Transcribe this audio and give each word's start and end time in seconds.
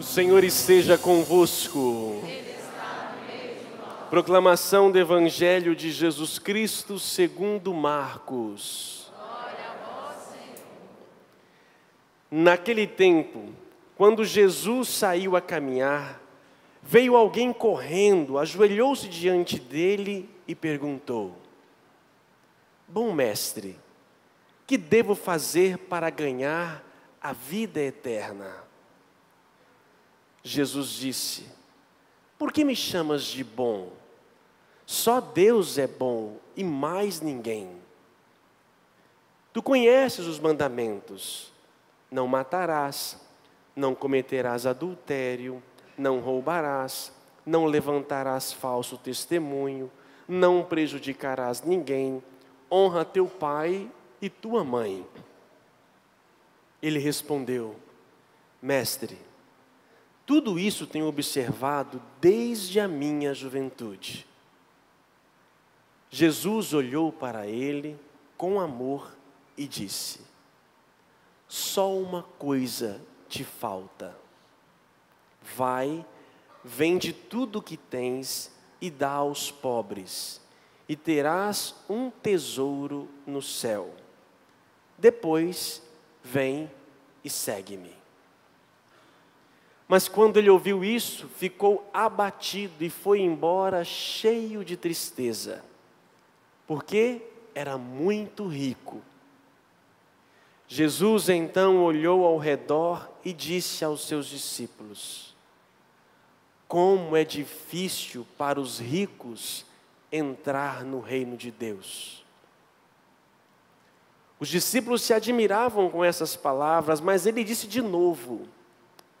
O 0.00 0.02
Senhor 0.02 0.42
esteja 0.44 0.96
convosco. 0.96 2.22
Proclamação 4.08 4.90
do 4.90 4.98
Evangelho 4.98 5.76
de 5.76 5.90
Jesus 5.92 6.38
Cristo 6.38 6.98
segundo 6.98 7.74
Marcos. 7.74 9.12
Naquele 12.30 12.86
tempo, 12.86 13.50
quando 13.94 14.24
Jesus 14.24 14.88
saiu 14.88 15.36
a 15.36 15.40
caminhar, 15.42 16.18
veio 16.82 17.14
alguém 17.14 17.52
correndo, 17.52 18.38
ajoelhou-se 18.38 19.06
diante 19.06 19.60
dele 19.60 20.30
e 20.48 20.54
perguntou: 20.54 21.36
Bom 22.88 23.12
mestre, 23.12 23.78
que 24.66 24.78
devo 24.78 25.14
fazer 25.14 25.76
para 25.76 26.08
ganhar 26.08 26.82
a 27.20 27.34
vida 27.34 27.82
eterna? 27.82 28.69
Jesus 30.42 30.90
disse: 30.90 31.46
Por 32.38 32.52
que 32.52 32.64
me 32.64 32.74
chamas 32.74 33.24
de 33.24 33.44
bom? 33.44 33.92
Só 34.86 35.20
Deus 35.20 35.78
é 35.78 35.86
bom 35.86 36.38
e 36.56 36.64
mais 36.64 37.20
ninguém. 37.20 37.70
Tu 39.52 39.62
conheces 39.62 40.26
os 40.26 40.38
mandamentos: 40.38 41.52
não 42.10 42.26
matarás, 42.26 43.20
não 43.74 43.94
cometerás 43.94 44.66
adultério, 44.66 45.62
não 45.96 46.20
roubarás, 46.20 47.12
não 47.44 47.66
levantarás 47.66 48.52
falso 48.52 48.96
testemunho, 48.96 49.90
não 50.26 50.64
prejudicarás 50.64 51.62
ninguém, 51.62 52.22
honra 52.70 53.04
teu 53.04 53.26
pai 53.26 53.90
e 54.20 54.28
tua 54.28 54.64
mãe. 54.64 55.06
Ele 56.82 56.98
respondeu: 56.98 57.76
Mestre, 58.62 59.18
tudo 60.30 60.60
isso 60.60 60.86
tenho 60.86 61.08
observado 61.08 62.00
desde 62.20 62.78
a 62.78 62.86
minha 62.86 63.34
juventude. 63.34 64.24
Jesus 66.08 66.72
olhou 66.72 67.10
para 67.10 67.48
ele 67.48 67.98
com 68.36 68.60
amor 68.60 69.12
e 69.56 69.66
disse: 69.66 70.20
Só 71.48 71.92
uma 71.92 72.22
coisa 72.22 73.02
te 73.28 73.42
falta. 73.42 74.16
Vai, 75.56 76.06
vende 76.62 77.12
tudo 77.12 77.58
o 77.58 77.62
que 77.62 77.76
tens 77.76 78.52
e 78.80 78.88
dá 78.88 79.10
aos 79.10 79.50
pobres, 79.50 80.40
e 80.88 80.94
terás 80.94 81.74
um 81.88 82.08
tesouro 82.08 83.08
no 83.26 83.42
céu. 83.42 83.92
Depois, 84.96 85.82
vem 86.22 86.70
e 87.24 87.28
segue-me. 87.28 87.99
Mas 89.90 90.06
quando 90.06 90.36
ele 90.36 90.48
ouviu 90.48 90.84
isso, 90.84 91.26
ficou 91.26 91.84
abatido 91.92 92.84
e 92.84 92.88
foi 92.88 93.22
embora 93.22 93.82
cheio 93.84 94.64
de 94.64 94.76
tristeza, 94.76 95.64
porque 96.64 97.20
era 97.56 97.76
muito 97.76 98.46
rico. 98.46 99.02
Jesus 100.68 101.28
então 101.28 101.82
olhou 101.82 102.24
ao 102.24 102.38
redor 102.38 103.10
e 103.24 103.32
disse 103.32 103.84
aos 103.84 104.06
seus 104.06 104.26
discípulos: 104.26 105.34
Como 106.68 107.16
é 107.16 107.24
difícil 107.24 108.24
para 108.38 108.60
os 108.60 108.78
ricos 108.78 109.66
entrar 110.12 110.84
no 110.84 111.00
reino 111.00 111.36
de 111.36 111.50
Deus. 111.50 112.24
Os 114.38 114.46
discípulos 114.46 115.02
se 115.02 115.12
admiravam 115.12 115.90
com 115.90 116.04
essas 116.04 116.36
palavras, 116.36 117.00
mas 117.00 117.26
ele 117.26 117.42
disse 117.42 117.66
de 117.66 117.82
novo: 117.82 118.46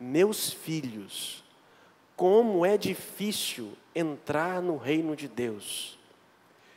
meus 0.00 0.50
filhos, 0.50 1.44
como 2.16 2.64
é 2.64 2.78
difícil 2.78 3.72
entrar 3.94 4.62
no 4.62 4.76
reino 4.76 5.14
de 5.14 5.28
Deus. 5.28 5.98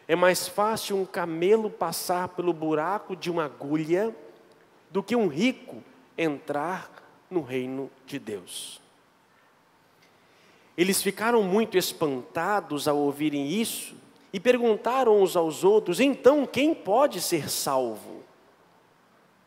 É 0.08 0.16
mais 0.16 0.48
fácil 0.48 0.98
um 0.98 1.06
camelo 1.06 1.70
passar 1.70 2.28
pelo 2.30 2.52
buraco 2.52 3.16
de 3.16 3.32
uma 3.32 3.46
agulha 3.46 4.14
do 4.92 5.02
que 5.02 5.16
um 5.16 5.28
rico 5.28 5.82
entrar 6.18 6.92
no 7.30 7.42
reino 7.42 7.90
de 8.06 8.20
Deus. 8.20 8.82
Eles 10.78 11.02
ficaram 11.02 11.42
muito 11.44 11.78
espantados 11.78 12.88
ao 12.88 12.98
ouvirem 12.98 13.48
isso 13.48 13.96
e 14.34 14.40
perguntaram 14.40 15.22
uns 15.22 15.36
aos 15.36 15.64
outros: 15.64 16.00
então 16.00 16.46
quem 16.46 16.74
pode 16.74 17.22
ser 17.22 17.50
salvo? 17.50 18.24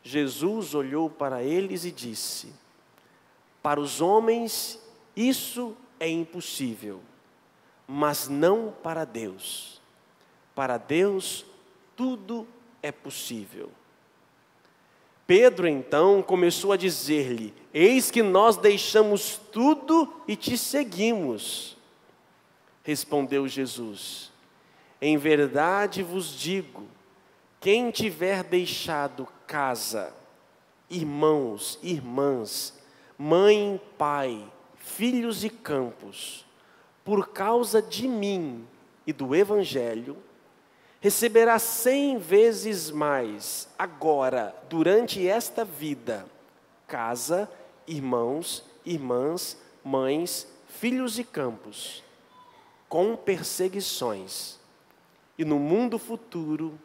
Jesus 0.01 0.73
olhou 0.73 1.09
para 1.09 1.43
eles 1.43 1.83
e 1.83 1.91
disse: 1.91 2.53
para 3.61 3.79
os 3.79 4.01
homens, 4.01 4.79
isso 5.15 5.75
é 5.99 6.07
impossível, 6.07 7.01
mas 7.87 8.27
não 8.27 8.73
para 8.83 9.05
Deus. 9.05 9.81
Para 10.53 10.77
Deus, 10.77 11.45
tudo 11.95 12.47
é 12.81 12.91
possível. 12.91 13.71
Pedro 15.25 15.67
então 15.67 16.21
começou 16.21 16.71
a 16.71 16.77
dizer-lhe: 16.77 17.53
Eis 17.73 18.09
que 18.09 18.23
nós 18.23 18.55
deixamos 18.55 19.37
tudo 19.51 20.21
e 20.25 20.37
te 20.37 20.57
seguimos. 20.57 21.77
Respondeu 22.81 23.45
Jesus: 23.47 24.31
Em 25.01 25.17
verdade 25.17 26.01
vos 26.01 26.33
digo, 26.39 26.87
quem 27.59 27.91
tiver 27.91 28.43
deixado 28.43 29.27
casa, 29.45 30.15
irmãos, 30.89 31.77
irmãs, 31.83 32.73
mãe, 33.17 33.81
pai, 33.97 34.45
filhos 34.77 35.43
e 35.43 35.49
campos, 35.49 36.45
por 37.03 37.29
causa 37.29 37.81
de 37.81 38.07
mim 38.07 38.67
e 39.05 39.13
do 39.13 39.35
Evangelho, 39.35 40.17
receberá 40.99 41.57
cem 41.57 42.17
vezes 42.17 42.91
mais 42.91 43.69
agora, 43.77 44.55
durante 44.69 45.27
esta 45.27 45.63
vida, 45.63 46.25
casa, 46.87 47.49
irmãos, 47.87 48.63
irmãs, 48.85 49.57
mães, 49.83 50.47
filhos 50.67 51.17
e 51.17 51.23
campos, 51.23 52.03
com 52.89 53.15
perseguições, 53.15 54.57
e 55.37 55.45
no 55.45 55.59
mundo 55.59 55.99
futuro, 55.99 56.77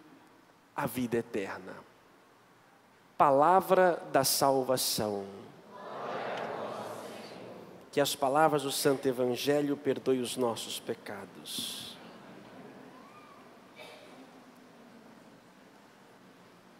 a 0.74 0.86
vida 0.86 1.18
eterna. 1.18 1.74
Palavra 3.16 4.02
da 4.12 4.24
salvação. 4.24 5.24
Que 7.92 8.00
as 8.00 8.14
palavras 8.14 8.62
do 8.62 8.72
Santo 8.72 9.06
Evangelho 9.06 9.76
perdoem 9.76 10.20
os 10.20 10.36
nossos 10.36 10.80
pecados. 10.80 11.96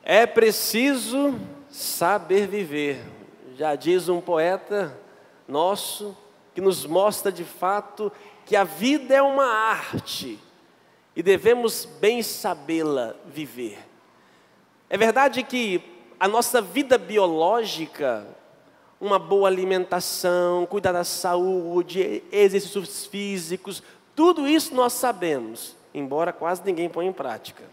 É 0.03 0.27
preciso 0.27 1.39
saber 1.71 2.49
viver, 2.49 3.01
já 3.57 3.77
diz 3.77 4.09
um 4.09 4.21
poeta 4.21 4.99
nosso, 5.47 6.17
que 6.55 6.61
nos 6.61 6.85
mostra 6.85 7.31
de 7.31 7.45
fato 7.45 8.11
que 8.45 8.57
a 8.57 8.65
vida 8.65 9.15
é 9.15 9.23
uma 9.23 9.47
arte 9.47 10.39
e 11.15 11.23
devemos 11.23 11.85
bem 11.85 12.23
sabê-la 12.23 13.15
viver. 13.27 13.79
É 14.89 14.97
verdade 14.97 15.43
que 15.43 15.83
a 16.19 16.27
nossa 16.27 16.61
vida 16.61 16.99
biológica 16.99 18.27
uma 19.03 19.19
boa 19.19 19.49
alimentação, 19.49 20.65
cuidar 20.65 20.93
da 20.93 21.03
saúde, 21.03 22.23
exercícios 22.31 23.05
físicos, 23.05 23.83
tudo 24.15 24.47
isso 24.47 24.73
nós 24.77 24.93
sabemos, 24.93 25.75
embora 25.93 26.33
quase 26.33 26.63
ninguém 26.65 26.89
ponha 26.89 27.11
em 27.11 27.13
prática. 27.13 27.65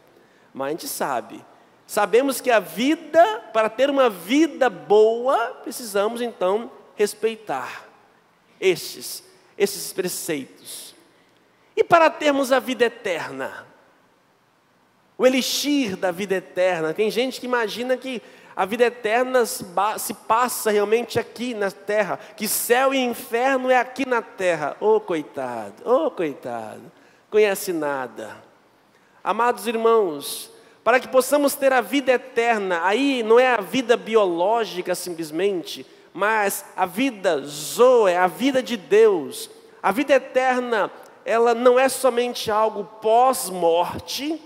Mas 0.51 0.67
a 0.67 0.71
gente 0.71 0.87
sabe. 0.87 1.45
Sabemos 1.85 2.41
que 2.41 2.49
a 2.49 2.59
vida, 2.59 3.43
para 3.53 3.69
ter 3.69 3.91
uma 3.91 4.09
vida 4.09 4.71
boa, 4.71 5.49
precisamos 5.61 6.19
então 6.19 6.71
respeitar 6.95 7.85
estes, 8.59 9.23
esses 9.55 9.93
preceitos. 9.93 10.95
E 11.77 11.83
para 11.83 12.09
termos 12.09 12.51
a 12.51 12.59
vida 12.59 12.85
eterna, 12.85 13.67
o 15.15 15.27
elixir 15.27 15.95
da 15.95 16.09
vida 16.09 16.33
eterna, 16.33 16.91
tem 16.91 17.11
gente 17.11 17.39
que 17.39 17.45
imagina 17.45 17.95
que 17.97 18.19
a 18.59 18.65
vida 18.65 18.83
eterna 18.83 19.45
se 19.45 20.13
passa 20.27 20.69
realmente 20.69 21.17
aqui 21.17 21.53
na 21.53 21.71
terra, 21.71 22.19
que 22.35 22.45
céu 22.45 22.93
e 22.93 22.97
inferno 22.97 23.69
é 23.69 23.77
aqui 23.77 24.05
na 24.05 24.21
terra. 24.21 24.75
Oh, 24.81 24.99
coitado, 24.99 25.75
oh, 25.85 26.11
coitado, 26.11 26.81
conhece 27.29 27.71
nada. 27.71 28.35
Amados 29.23 29.65
irmãos, 29.65 30.51
para 30.83 30.99
que 30.99 31.07
possamos 31.07 31.55
ter 31.55 31.71
a 31.71 31.79
vida 31.79 32.11
eterna, 32.11 32.81
aí 32.83 33.23
não 33.23 33.39
é 33.39 33.47
a 33.47 33.61
vida 33.61 33.95
biológica 33.95 34.93
simplesmente, 34.93 35.85
mas 36.13 36.65
a 36.75 36.85
vida 36.85 37.39
zoe, 37.45 38.13
a 38.13 38.27
vida 38.27 38.61
de 38.61 38.75
Deus. 38.75 39.49
A 39.81 39.93
vida 39.93 40.15
eterna, 40.15 40.91
ela 41.23 41.55
não 41.55 41.79
é 41.79 41.87
somente 41.87 42.51
algo 42.51 42.83
pós-morte, 43.01 44.37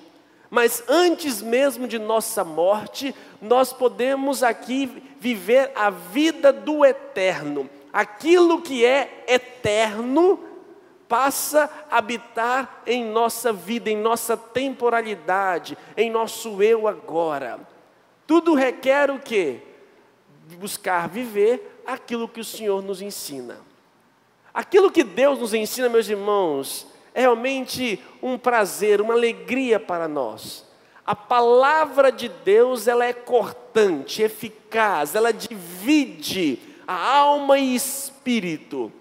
mas 0.54 0.83
antes 0.88 1.42
mesmo 1.42 1.88
de 1.88 1.98
nossa 1.98 2.44
morte, 2.44 3.15
nós 3.43 3.73
podemos 3.73 4.41
aqui 4.41 5.03
viver 5.19 5.71
a 5.75 5.89
vida 5.89 6.53
do 6.53 6.85
eterno, 6.85 7.69
aquilo 7.91 8.61
que 8.61 8.85
é 8.85 9.25
eterno 9.27 10.39
passa 11.09 11.69
a 11.91 11.97
habitar 11.97 12.81
em 12.87 13.03
nossa 13.03 13.51
vida, 13.51 13.89
em 13.89 13.97
nossa 13.97 14.37
temporalidade, 14.37 15.77
em 15.97 16.09
nosso 16.09 16.63
eu 16.63 16.87
agora. 16.87 17.59
Tudo 18.25 18.55
requer 18.55 19.11
o 19.11 19.19
quê? 19.19 19.59
Buscar 20.57 21.09
viver 21.09 21.81
aquilo 21.85 22.29
que 22.29 22.39
o 22.39 22.45
Senhor 22.45 22.81
nos 22.81 23.01
ensina. 23.01 23.57
Aquilo 24.53 24.89
que 24.89 25.03
Deus 25.03 25.39
nos 25.39 25.53
ensina, 25.53 25.89
meus 25.89 26.07
irmãos, 26.07 26.87
é 27.13 27.21
realmente 27.21 28.01
um 28.21 28.37
prazer, 28.37 29.01
uma 29.01 29.13
alegria 29.13 29.79
para 29.79 30.07
nós. 30.07 30.65
A 31.05 31.15
palavra 31.15 32.11
de 32.11 32.29
Deus, 32.29 32.88
ela 32.88 33.05
é 33.05 33.11
cortante, 33.11 34.21
eficaz, 34.21 35.15
ela 35.15 35.33
divide 35.33 36.59
a 36.88 37.17
alma 37.17 37.57
e 37.57 37.75
espírito. 37.75 38.91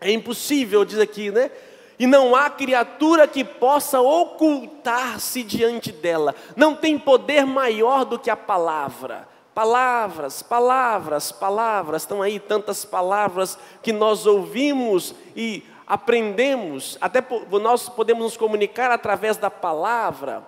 É 0.00 0.10
impossível, 0.10 0.84
diz 0.84 0.98
aqui, 0.98 1.30
né? 1.30 1.50
E 1.98 2.06
não 2.06 2.34
há 2.34 2.48
criatura 2.48 3.26
que 3.26 3.44
possa 3.44 4.00
ocultar-se 4.00 5.42
diante 5.42 5.90
dela. 5.90 6.34
Não 6.56 6.74
tem 6.74 6.98
poder 6.98 7.44
maior 7.44 8.04
do 8.04 8.18
que 8.18 8.30
a 8.30 8.36
palavra. 8.36 9.28
Palavras, 9.52 10.40
palavras, 10.40 11.32
palavras, 11.32 12.02
estão 12.02 12.22
aí 12.22 12.38
tantas 12.38 12.84
palavras 12.84 13.58
que 13.82 13.92
nós 13.92 14.24
ouvimos 14.26 15.12
e 15.34 15.64
aprendemos, 15.84 16.98
até 17.00 17.24
nós 17.50 17.88
podemos 17.88 18.22
nos 18.22 18.36
comunicar 18.36 18.90
através 18.90 19.36
da 19.36 19.50
palavra, 19.50 20.44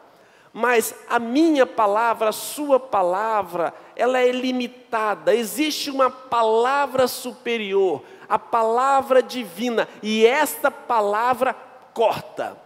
mas 0.52 0.94
a 1.08 1.18
minha 1.18 1.64
palavra, 1.64 2.30
a 2.30 2.32
sua 2.32 2.80
palavra, 2.80 3.72
ela 3.94 4.20
é 4.20 4.32
limitada, 4.32 5.34
existe 5.34 5.90
uma 5.90 6.10
palavra 6.10 7.06
superior, 7.06 8.02
a 8.28 8.38
palavra 8.38 9.22
divina, 9.22 9.88
e 10.02 10.26
esta 10.26 10.70
palavra 10.70 11.54
corta. 11.94 12.56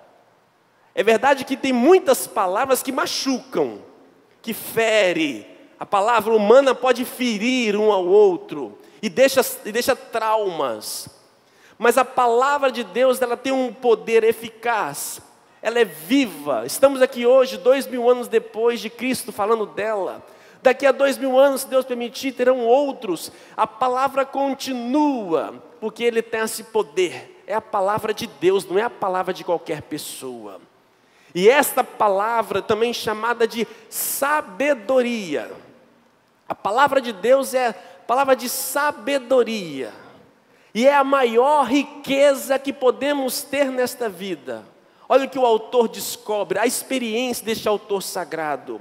É 0.95 1.03
verdade 1.03 1.45
que 1.45 1.57
tem 1.57 1.73
muitas 1.73 2.27
palavras 2.27 2.83
que 2.83 2.93
machucam, 2.93 3.83
que 4.41 4.55
fere. 4.55 5.47
A 5.79 5.85
palavra 5.85 6.33
humana 6.33 6.75
pode 6.75 7.05
ferir 7.05 7.77
um 7.77 7.93
ao 7.93 8.07
outro 8.07 8.79
e 9.03 9.09
deixa, 9.09 9.41
e 9.65 9.73
deixa 9.73 9.97
traumas. 9.97 11.09
Mas 11.77 11.99
a 11.99 12.05
palavra 12.05 12.71
de 12.71 12.85
Deus 12.85 13.21
ela 13.21 13.37
tem 13.37 13.53
um 13.53 13.73
poder 13.73 14.23
eficaz, 14.23 15.21
ela 15.65 15.81
é 15.81 15.85
viva. 15.87 16.65
Estamos 16.67 17.01
aqui 17.01 17.25
hoje, 17.25 17.57
dois 17.57 17.87
mil 17.87 18.11
anos 18.11 18.29
depois 18.29 18.81
de 18.81 18.91
Cristo, 18.91 19.33
falando 19.33 19.65
dela. 19.65 20.23
Daqui 20.63 20.85
a 20.85 20.93
dois 20.93 21.17
mil 21.17 21.39
anos, 21.39 21.63
se 21.63 21.69
Deus 21.69 21.87
permitir, 21.87 22.33
terão 22.33 22.67
outros. 22.67 23.33
A 23.57 23.67
palavra 23.67 24.27
continua, 24.27 25.55
porque 25.81 26.05
Ele 26.05 26.21
tem 26.21 26.43
esse 26.43 26.65
poder. 26.65 27.43
É 27.47 27.55
a 27.55 27.63
palavra 27.63 28.13
de 28.13 28.27
Deus, 28.27 28.67
não 28.67 28.79
é 28.79 28.83
a 28.83 28.91
palavra 28.91 29.33
de 29.33 29.43
qualquer 29.43 29.81
pessoa. 29.81 30.61
E 31.35 31.49
esta 31.49 31.83
palavra 31.83 32.61
também 32.61 32.93
chamada 32.93 33.49
de 33.49 33.67
sabedoria. 33.89 35.51
A 36.47 36.55
palavra 36.55 37.01
de 37.01 37.11
Deus 37.11 37.55
é 37.55 37.69
a 37.69 37.75
palavra 38.07 38.37
de 38.37 38.51
sabedoria. 38.51 39.95
E 40.75 40.87
é 40.87 40.95
a 40.95 41.03
maior 41.03 41.65
riqueza 41.65 42.59
que 42.59 42.71
podemos 42.71 43.43
ter 43.43 43.71
nesta 43.71 44.11
vida. 44.11 44.74
Olha 45.09 45.27
o 45.27 45.31
que 45.31 45.39
o 45.39 45.47
autor 45.47 45.89
descobre, 45.89 46.59
a 46.59 46.67
experiência 46.67 47.45
deste 47.45 47.69
autor 47.69 48.03
sagrado 48.03 48.81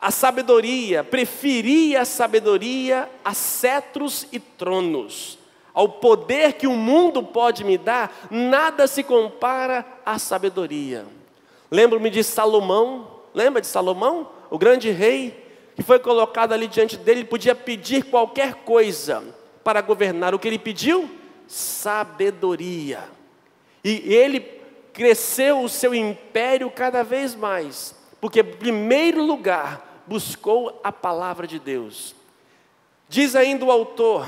a 0.00 0.10
sabedoria, 0.10 1.02
preferia 1.02 2.02
a 2.02 2.04
sabedoria 2.04 3.08
a 3.24 3.32
cetros 3.32 4.26
e 4.30 4.38
tronos. 4.38 5.38
Ao 5.72 5.88
poder 5.88 6.54
que 6.54 6.66
o 6.66 6.72
mundo 6.72 7.22
pode 7.22 7.64
me 7.64 7.76
dar, 7.76 8.28
nada 8.30 8.86
se 8.86 9.02
compara 9.02 9.84
à 10.04 10.18
sabedoria. 10.18 11.04
Lembro-me 11.70 12.08
de 12.08 12.22
Salomão, 12.22 13.10
lembra 13.34 13.60
de 13.60 13.66
Salomão? 13.66 14.30
O 14.48 14.58
grande 14.58 14.90
rei, 14.90 15.44
que 15.74 15.82
foi 15.82 15.98
colocado 15.98 16.52
ali 16.52 16.66
diante 16.68 16.96
dele, 16.96 17.24
podia 17.24 17.54
pedir 17.54 18.04
qualquer 18.04 18.54
coisa 18.54 19.24
para 19.64 19.80
governar. 19.80 20.34
O 20.34 20.38
que 20.38 20.48
ele 20.48 20.58
pediu? 20.58 21.10
Sabedoria. 21.46 23.04
E 23.84 24.02
ele 24.14 24.40
cresceu 24.96 25.60
o 25.60 25.68
seu 25.68 25.94
império 25.94 26.70
cada 26.70 27.04
vez 27.04 27.34
mais, 27.34 27.94
porque, 28.18 28.40
em 28.40 28.44
primeiro 28.44 29.22
lugar, 29.22 30.02
buscou 30.06 30.80
a 30.82 30.90
palavra 30.90 31.46
de 31.46 31.58
Deus. 31.58 32.16
Diz 33.06 33.36
ainda 33.36 33.66
o 33.66 33.70
autor: 33.70 34.26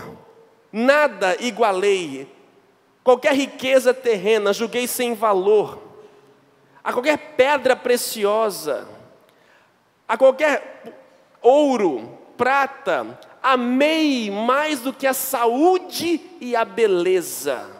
nada 0.70 1.38
igualei, 1.40 2.30
qualquer 3.02 3.32
riqueza 3.32 3.94
terrena 3.94 4.52
julguei 4.52 4.86
sem 4.86 5.14
valor, 5.14 5.82
a 6.84 6.92
qualquer 6.92 7.16
pedra 7.34 7.74
preciosa, 7.74 8.86
a 10.06 10.18
qualquer 10.18 11.00
ouro, 11.40 12.18
prata, 12.36 13.18
amei 13.42 14.30
mais 14.30 14.80
do 14.80 14.92
que 14.92 15.06
a 15.06 15.14
saúde 15.14 16.20
e 16.42 16.54
a 16.54 16.62
beleza. 16.62 17.77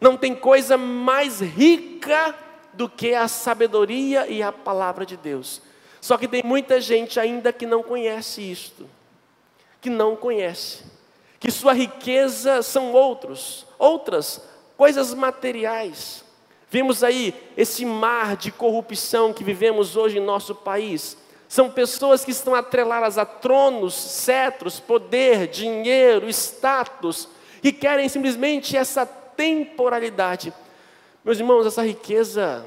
Não 0.00 0.16
tem 0.16 0.34
coisa 0.34 0.76
mais 0.76 1.40
rica 1.40 2.34
do 2.72 2.88
que 2.88 3.14
a 3.14 3.26
sabedoria 3.26 4.26
e 4.26 4.42
a 4.42 4.52
palavra 4.52 5.06
de 5.06 5.16
Deus. 5.16 5.62
Só 6.00 6.16
que 6.16 6.28
tem 6.28 6.42
muita 6.42 6.80
gente 6.80 7.18
ainda 7.18 7.52
que 7.52 7.66
não 7.66 7.82
conhece 7.82 8.40
isto, 8.40 8.88
que 9.80 9.90
não 9.90 10.14
conhece, 10.14 10.84
que 11.40 11.50
sua 11.50 11.72
riqueza 11.72 12.62
são 12.62 12.92
outros, 12.92 13.66
outras 13.78 14.40
coisas 14.76 15.14
materiais. 15.14 16.24
Vimos 16.70 17.02
aí 17.02 17.34
esse 17.56 17.84
mar 17.86 18.36
de 18.36 18.50
corrupção 18.50 19.32
que 19.32 19.42
vivemos 19.42 19.96
hoje 19.96 20.18
em 20.18 20.24
nosso 20.24 20.54
país. 20.54 21.16
São 21.48 21.70
pessoas 21.70 22.24
que 22.24 22.32
estão 22.32 22.54
atreladas 22.54 23.18
a 23.18 23.24
tronos, 23.24 23.94
cetros, 23.94 24.80
poder, 24.80 25.46
dinheiro, 25.46 26.28
status, 26.28 27.28
que 27.62 27.72
querem 27.72 28.08
simplesmente 28.08 28.76
essa 28.76 29.06
temporalidade. 29.36 30.52
Meus 31.24 31.38
irmãos, 31.38 31.66
essa 31.66 31.82
riqueza, 31.82 32.64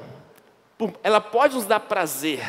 ela 1.02 1.20
pode 1.20 1.54
nos 1.54 1.66
dar 1.66 1.80
prazer, 1.80 2.40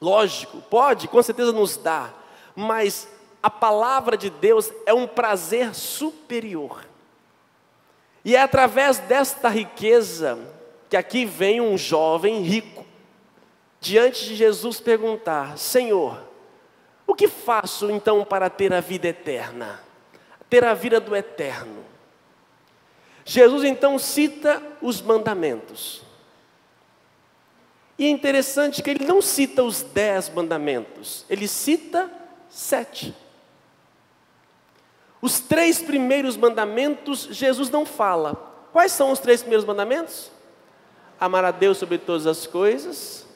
Lógico, 0.00 0.60
pode, 0.62 1.08
com 1.08 1.22
certeza 1.22 1.52
nos 1.52 1.76
dá, 1.76 2.10
mas 2.54 3.08
a 3.42 3.50
palavra 3.50 4.16
de 4.16 4.30
Deus 4.30 4.72
é 4.86 4.94
um 4.94 5.06
prazer 5.06 5.74
superior. 5.74 6.86
E 8.24 8.36
é 8.36 8.42
através 8.42 8.98
desta 8.98 9.48
riqueza 9.48 10.38
que 10.88 10.96
aqui 10.96 11.24
vem 11.24 11.60
um 11.60 11.76
jovem 11.76 12.42
rico, 12.42 12.86
diante 13.80 14.24
de 14.24 14.36
Jesus 14.36 14.80
perguntar: 14.80 15.58
Senhor, 15.58 16.22
o 17.06 17.14
que 17.14 17.26
faço 17.26 17.90
então 17.90 18.24
para 18.24 18.48
ter 18.48 18.72
a 18.72 18.80
vida 18.80 19.08
eterna? 19.08 19.80
Ter 20.48 20.64
a 20.64 20.74
vida 20.74 21.00
do 21.00 21.14
eterno. 21.14 21.84
Jesus 23.30 23.62
então 23.62 23.98
cita 23.98 24.62
os 24.80 25.02
mandamentos. 25.02 26.00
E 27.98 28.06
é 28.06 28.08
interessante 28.08 28.82
que 28.82 28.88
ele 28.88 29.04
não 29.04 29.20
cita 29.20 29.62
os 29.62 29.82
dez 29.82 30.30
mandamentos, 30.30 31.26
ele 31.28 31.46
cita 31.46 32.10
sete. 32.48 33.14
Os 35.20 35.40
três 35.40 35.82
primeiros 35.82 36.38
mandamentos, 36.38 37.28
Jesus 37.30 37.68
não 37.68 37.84
fala. 37.84 38.34
Quais 38.72 38.92
são 38.92 39.12
os 39.12 39.18
três 39.18 39.42
primeiros 39.42 39.66
mandamentos? 39.66 40.30
Amar 41.20 41.44
a 41.44 41.50
Deus 41.50 41.76
sobre 41.76 41.98
todas 41.98 42.26
as 42.26 42.46
coisas, 42.46 43.26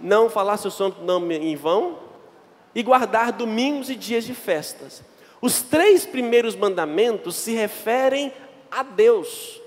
não 0.00 0.28
falar 0.28 0.56
seu 0.56 0.72
santo 0.72 1.02
nome 1.02 1.36
em 1.36 1.54
vão, 1.54 2.00
e 2.74 2.82
guardar 2.82 3.30
domingos 3.30 3.88
e 3.90 3.94
dias 3.94 4.24
de 4.24 4.34
festas. 4.34 5.04
Os 5.42 5.60
três 5.60 6.06
primeiros 6.06 6.54
mandamentos 6.54 7.34
se 7.34 7.52
referem 7.52 8.32
a 8.70 8.84
Deus. 8.84 9.60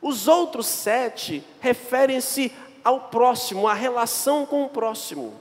Os 0.00 0.28
outros 0.28 0.66
sete 0.66 1.42
referem-se 1.60 2.52
ao 2.84 3.00
próximo, 3.00 3.66
à 3.66 3.74
relação 3.74 4.46
com 4.46 4.64
o 4.64 4.68
próximo. 4.68 5.34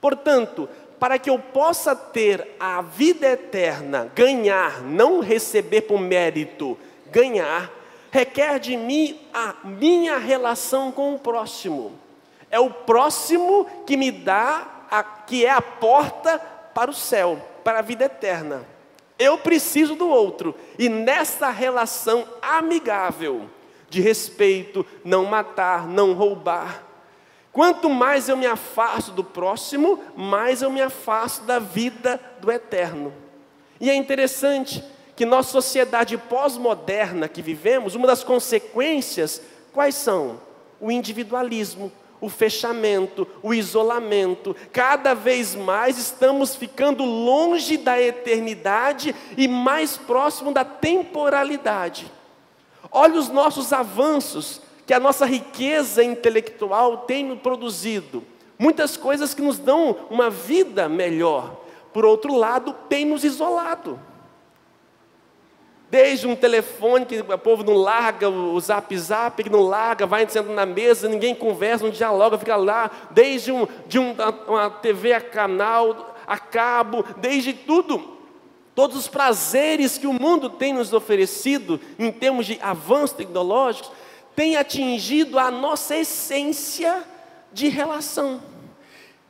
Portanto, 0.00 0.68
para 0.98 1.20
que 1.20 1.30
eu 1.30 1.38
possa 1.38 1.94
ter 1.94 2.56
a 2.58 2.82
vida 2.82 3.28
eterna, 3.28 4.10
ganhar, 4.12 4.82
não 4.82 5.20
receber 5.20 5.82
por 5.82 6.00
mérito, 6.00 6.76
ganhar, 7.12 7.70
requer 8.10 8.58
de 8.58 8.76
mim 8.76 9.20
a 9.32 9.54
minha 9.62 10.18
relação 10.18 10.90
com 10.90 11.14
o 11.14 11.18
próximo. 11.18 11.92
É 12.50 12.58
o 12.58 12.70
próximo 12.70 13.66
que 13.86 13.96
me 13.96 14.10
dá, 14.10 14.86
a, 14.90 15.04
que 15.04 15.46
é 15.46 15.50
a 15.50 15.62
porta 15.62 16.40
para 16.74 16.90
o 16.90 16.94
céu, 16.94 17.40
para 17.62 17.78
a 17.78 17.82
vida 17.82 18.06
eterna. 18.06 18.66
Eu 19.20 19.36
preciso 19.36 19.94
do 19.94 20.08
outro, 20.08 20.54
e 20.78 20.88
nessa 20.88 21.50
relação 21.50 22.26
amigável, 22.40 23.50
de 23.90 24.00
respeito, 24.00 24.86
não 25.04 25.26
matar, 25.26 25.86
não 25.86 26.14
roubar. 26.14 26.82
Quanto 27.52 27.90
mais 27.90 28.30
eu 28.30 28.36
me 28.36 28.46
afasto 28.46 29.10
do 29.10 29.22
próximo, 29.22 30.02
mais 30.16 30.62
eu 30.62 30.70
me 30.70 30.80
afasto 30.80 31.44
da 31.44 31.58
vida 31.58 32.18
do 32.40 32.50
eterno. 32.50 33.12
E 33.78 33.90
é 33.90 33.94
interessante 33.94 34.82
que 35.14 35.26
nossa 35.26 35.50
sociedade 35.50 36.16
pós-moderna 36.16 37.28
que 37.28 37.42
vivemos, 37.42 37.94
uma 37.94 38.06
das 38.06 38.24
consequências, 38.24 39.42
quais 39.70 39.96
são? 39.96 40.40
O 40.80 40.90
individualismo, 40.90 41.92
o 42.20 42.28
fechamento, 42.28 43.26
o 43.42 43.54
isolamento. 43.54 44.54
Cada 44.72 45.14
vez 45.14 45.54
mais 45.54 45.98
estamos 45.98 46.54
ficando 46.54 47.04
longe 47.04 47.76
da 47.76 48.00
eternidade 48.00 49.14
e 49.36 49.48
mais 49.48 49.96
próximo 49.96 50.52
da 50.52 50.64
temporalidade. 50.64 52.10
Olha 52.90 53.18
os 53.18 53.28
nossos 53.28 53.72
avanços 53.72 54.60
que 54.86 54.94
a 54.94 55.00
nossa 55.00 55.24
riqueza 55.24 56.02
intelectual 56.02 56.98
tem 56.98 57.36
produzido. 57.36 58.24
Muitas 58.58 58.96
coisas 58.96 59.32
que 59.32 59.40
nos 59.40 59.58
dão 59.58 59.96
uma 60.10 60.28
vida 60.28 60.88
melhor. 60.88 61.60
Por 61.92 62.04
outro 62.04 62.34
lado, 62.34 62.74
tem 62.88 63.04
nos 63.04 63.24
isolado. 63.24 63.98
Desde 65.90 66.28
um 66.28 66.36
telefone 66.36 67.04
que 67.04 67.18
o 67.18 67.38
povo 67.38 67.64
não 67.64 67.74
larga, 67.74 68.28
o 68.28 68.60
zap 68.60 68.96
zap 68.96 69.42
que 69.42 69.50
não 69.50 69.62
larga, 69.62 70.06
vai 70.06 70.28
sentando 70.28 70.54
na 70.54 70.64
mesa, 70.64 71.08
ninguém 71.08 71.34
conversa, 71.34 71.82
não 71.82 71.90
dialoga, 71.90 72.38
fica 72.38 72.54
lá. 72.54 72.88
Desde 73.10 73.50
um, 73.50 73.66
de 73.88 73.98
um, 73.98 74.14
uma 74.46 74.70
TV 74.70 75.12
a 75.12 75.20
canal, 75.20 76.14
a 76.24 76.38
cabo, 76.38 77.04
desde 77.16 77.52
tudo. 77.52 78.18
Todos 78.72 78.96
os 78.96 79.08
prazeres 79.08 79.98
que 79.98 80.06
o 80.06 80.12
mundo 80.12 80.48
tem 80.48 80.72
nos 80.72 80.92
oferecido, 80.92 81.80
em 81.98 82.12
termos 82.12 82.46
de 82.46 82.56
avanços 82.62 83.16
tecnológicos, 83.16 83.90
tem 84.36 84.56
atingido 84.56 85.40
a 85.40 85.50
nossa 85.50 85.96
essência 85.96 87.02
de 87.52 87.68
relação. 87.68 88.40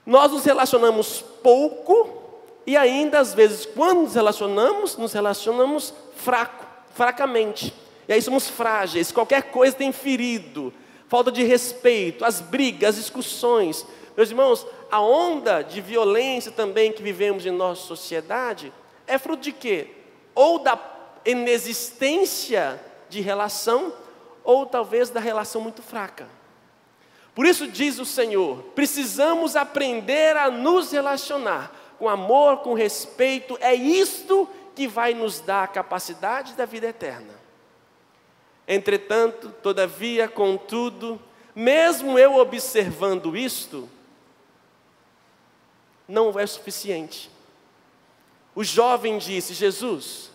Nós 0.04 0.30
nos 0.30 0.44
relacionamos 0.44 1.24
pouco 1.42 2.20
e 2.66 2.76
ainda 2.76 3.18
às 3.18 3.32
vezes, 3.32 3.64
quando 3.64 4.02
nos 4.02 4.14
relacionamos, 4.14 4.96
nos 4.96 5.12
relacionamos 5.12 5.94
fraco, 6.20 6.66
fracamente. 6.94 7.74
E 8.06 8.12
aí 8.12 8.20
somos 8.20 8.48
frágeis, 8.48 9.12
qualquer 9.12 9.44
coisa 9.44 9.76
tem 9.76 9.92
ferido, 9.92 10.72
falta 11.08 11.30
de 11.32 11.42
respeito, 11.42 12.24
as 12.24 12.40
brigas, 12.40 12.90
as 12.90 12.96
discussões. 12.96 13.86
Meus 14.16 14.30
irmãos, 14.30 14.66
a 14.90 15.00
onda 15.00 15.62
de 15.62 15.80
violência 15.80 16.50
também 16.50 16.92
que 16.92 17.02
vivemos 17.02 17.46
em 17.46 17.50
nossa 17.50 17.82
sociedade 17.82 18.72
é 19.06 19.18
fruto 19.18 19.42
de 19.42 19.52
quê? 19.52 19.88
Ou 20.34 20.58
da 20.58 20.78
inexistência 21.24 22.80
de 23.08 23.20
relação, 23.20 23.92
ou 24.44 24.66
talvez 24.66 25.10
da 25.10 25.20
relação 25.20 25.60
muito 25.60 25.82
fraca. 25.82 26.28
Por 27.34 27.46
isso 27.46 27.66
diz 27.66 27.98
o 27.98 28.04
Senhor: 28.04 28.58
precisamos 28.74 29.56
aprender 29.56 30.36
a 30.36 30.50
nos 30.50 30.92
relacionar 30.92 31.72
com 31.98 32.08
amor, 32.08 32.58
com 32.58 32.72
respeito, 32.72 33.58
é 33.60 33.74
isto 33.74 34.48
que 34.74 34.86
vai 34.86 35.14
nos 35.14 35.40
dar 35.40 35.64
a 35.64 35.68
capacidade 35.68 36.54
da 36.54 36.64
vida 36.64 36.86
eterna. 36.86 37.34
Entretanto, 38.66 39.52
todavia, 39.62 40.28
contudo, 40.28 41.20
mesmo 41.54 42.18
eu 42.18 42.36
observando 42.36 43.36
isto, 43.36 43.88
não 46.06 46.38
é 46.38 46.46
suficiente. 46.46 47.30
O 48.54 48.62
jovem 48.62 49.18
disse: 49.18 49.54
Jesus, 49.54 50.30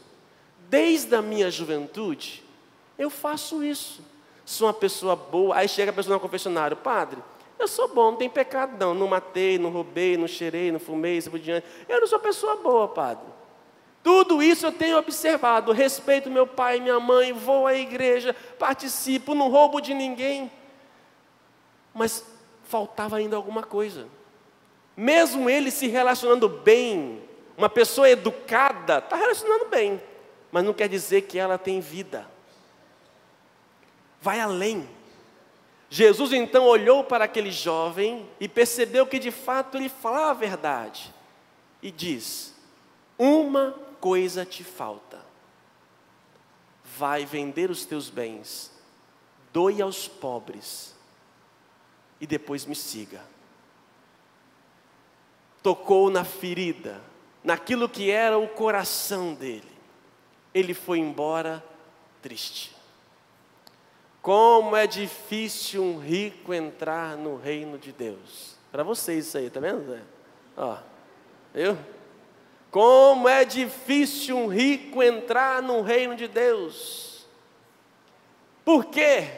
desde 0.69 1.15
a 1.15 1.21
minha 1.21 1.49
juventude, 1.51 2.43
eu 2.97 3.09
faço 3.09 3.63
isso. 3.63 4.01
Sou 4.45 4.67
uma 4.67 4.73
pessoa 4.73 5.15
boa. 5.15 5.55
Aí 5.55 5.67
chega 5.67 5.91
a 5.91 5.93
pessoa 5.93 6.15
no 6.15 6.19
confessionário: 6.19 6.77
Padre, 6.77 7.21
eu 7.57 7.67
sou 7.67 7.87
bom, 7.87 8.11
não 8.11 8.17
tem 8.17 8.29
pecado 8.29 8.77
não. 8.77 8.93
Não 8.93 9.07
matei, 9.07 9.57
não 9.57 9.69
roubei, 9.69 10.17
não 10.17 10.27
cheirei, 10.27 10.71
não 10.71 10.79
fumei, 10.79 11.17
assim 11.17 11.29
por 11.29 11.39
diante. 11.39 11.65
Eu 11.87 11.99
não 11.99 12.07
sou 12.07 12.19
pessoa 12.19 12.57
boa, 12.57 12.87
Padre. 12.87 13.34
Tudo 14.05 14.43
isso 14.43 14.67
eu 14.67 14.71
tenho 14.71 14.99
observado. 14.99 15.71
Respeito 15.71 16.29
meu 16.29 16.45
pai 16.45 16.77
e 16.77 16.79
minha 16.79 16.99
mãe, 16.99 17.33
vou 17.33 17.65
à 17.65 17.73
igreja, 17.73 18.35
participo, 18.59 19.33
não 19.33 19.49
roubo 19.49 19.81
de 19.81 19.95
ninguém. 19.95 20.51
Mas 21.91 22.23
faltava 22.65 23.17
ainda 23.17 23.35
alguma 23.35 23.63
coisa. 23.63 24.07
Mesmo 24.95 25.49
ele 25.49 25.71
se 25.71 25.87
relacionando 25.87 26.47
bem, 26.47 27.19
uma 27.57 27.67
pessoa 27.67 28.07
educada 28.07 28.99
está 28.99 29.15
relacionando 29.15 29.65
bem, 29.65 29.99
mas 30.51 30.63
não 30.63 30.71
quer 30.71 30.87
dizer 30.87 31.23
que 31.23 31.39
ela 31.39 31.57
tem 31.57 31.79
vida. 31.79 32.27
Vai 34.21 34.39
além. 34.39 34.87
Jesus 35.89 36.31
então 36.31 36.65
olhou 36.65 37.03
para 37.03 37.25
aquele 37.25 37.51
jovem 37.51 38.29
e 38.39 38.47
percebeu 38.47 39.07
que 39.07 39.17
de 39.17 39.31
fato 39.31 39.77
ele 39.77 39.89
falava 39.89 40.29
a 40.29 40.33
verdade. 40.35 41.11
E 41.81 41.89
diz: 41.89 42.53
Uma 43.17 43.83
coisa 44.05 44.45
te 44.45 44.63
falta. 44.63 45.19
Vai 46.95 47.25
vender 47.25 47.71
os 47.71 47.87
teus 47.87 48.07
bens, 48.07 48.71
doe 49.51 49.81
aos 49.81 50.07
pobres 50.07 50.93
e 52.21 52.27
depois 52.27 52.67
me 52.67 52.75
siga. 52.75 53.19
Tocou 55.63 56.11
na 56.11 56.23
ferida, 56.23 57.01
naquilo 57.43 57.89
que 57.89 58.11
era 58.11 58.37
o 58.37 58.47
coração 58.47 59.33
dele. 59.33 59.71
Ele 60.53 60.75
foi 60.75 60.99
embora 60.99 61.65
triste. 62.21 62.75
Como 64.21 64.75
é 64.75 64.85
difícil 64.85 65.81
um 65.81 65.97
rico 65.97 66.53
entrar 66.53 67.17
no 67.17 67.37
reino 67.37 67.79
de 67.79 67.91
Deus. 67.91 68.55
Para 68.71 68.83
vocês 68.83 69.25
isso 69.25 69.37
aí, 69.39 69.49
tá 69.49 69.59
vendo? 69.59 69.99
Ó, 70.55 70.77
viu? 71.51 71.75
Como 72.75 73.29
é 73.29 73.45
difícil 73.45 74.35
um 74.35 74.47
rico 74.47 75.01
entrar 75.01 75.61
no 75.61 75.81
reino 75.81 76.13
de 76.13 76.27
Deus. 76.27 77.25
Por 78.65 78.83
quê? 78.87 79.29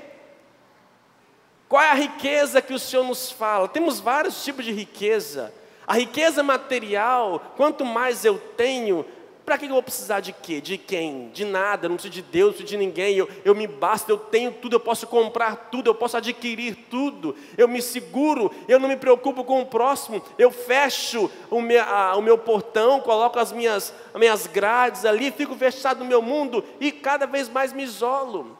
Qual 1.69 1.79
é 1.79 1.91
a 1.91 1.93
riqueza 1.93 2.63
que 2.63 2.73
o 2.73 2.79
Senhor 2.79 3.03
nos 3.03 3.29
fala? 3.31 3.67
Temos 3.67 3.99
vários 3.99 4.43
tipos 4.43 4.65
de 4.65 4.71
riqueza. 4.71 5.53
A 5.85 5.93
riqueza 5.93 6.41
material, 6.41 7.53
quanto 7.55 7.85
mais 7.85 8.25
eu 8.25 8.39
tenho, 8.39 9.05
para 9.47 9.57
que 9.57 9.63
eu 9.63 9.69
vou 9.69 9.81
precisar 9.81 10.19
de 10.19 10.33
quê? 10.33 10.59
De 10.59 10.77
quem? 10.77 11.29
De 11.29 11.45
nada, 11.45 11.87
não 11.87 11.95
preciso 11.95 12.13
de 12.13 12.21
Deus, 12.21 12.47
não 12.47 12.53
preciso 12.57 12.67
de 12.67 12.85
ninguém. 12.85 13.15
Eu, 13.15 13.29
eu 13.45 13.55
me 13.55 13.65
basta, 13.65 14.11
eu 14.11 14.17
tenho 14.17 14.51
tudo, 14.51 14.75
eu 14.75 14.79
posso 14.81 15.07
comprar 15.07 15.69
tudo, 15.71 15.89
eu 15.89 15.95
posso 15.95 16.17
adquirir 16.17 16.75
tudo. 16.89 17.33
Eu 17.57 17.65
me 17.65 17.81
seguro, 17.81 18.53
eu 18.67 18.77
não 18.77 18.89
me 18.89 18.97
preocupo 18.97 19.45
com 19.45 19.61
o 19.61 19.65
próximo. 19.65 20.21
Eu 20.37 20.51
fecho 20.51 21.31
o 21.49 21.61
meu, 21.61 21.81
a, 21.81 22.17
o 22.17 22.21
meu 22.21 22.37
portão, 22.37 22.99
coloco 22.99 23.39
as 23.39 23.53
minhas, 23.53 23.93
as 24.13 24.19
minhas 24.19 24.47
grades 24.47 25.05
ali, 25.05 25.31
fico 25.31 25.55
fechado 25.55 25.99
no 25.99 26.05
meu 26.05 26.21
mundo 26.21 26.61
e 26.77 26.91
cada 26.91 27.25
vez 27.25 27.47
mais 27.47 27.71
me 27.71 27.83
isolo. 27.83 28.57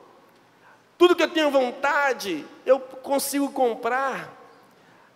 Tudo 0.98 1.17
que 1.17 1.24
eu 1.24 1.29
tenho 1.29 1.51
vontade, 1.51 2.46
eu 2.65 2.79
consigo 2.79 3.51
comprar. 3.51 4.34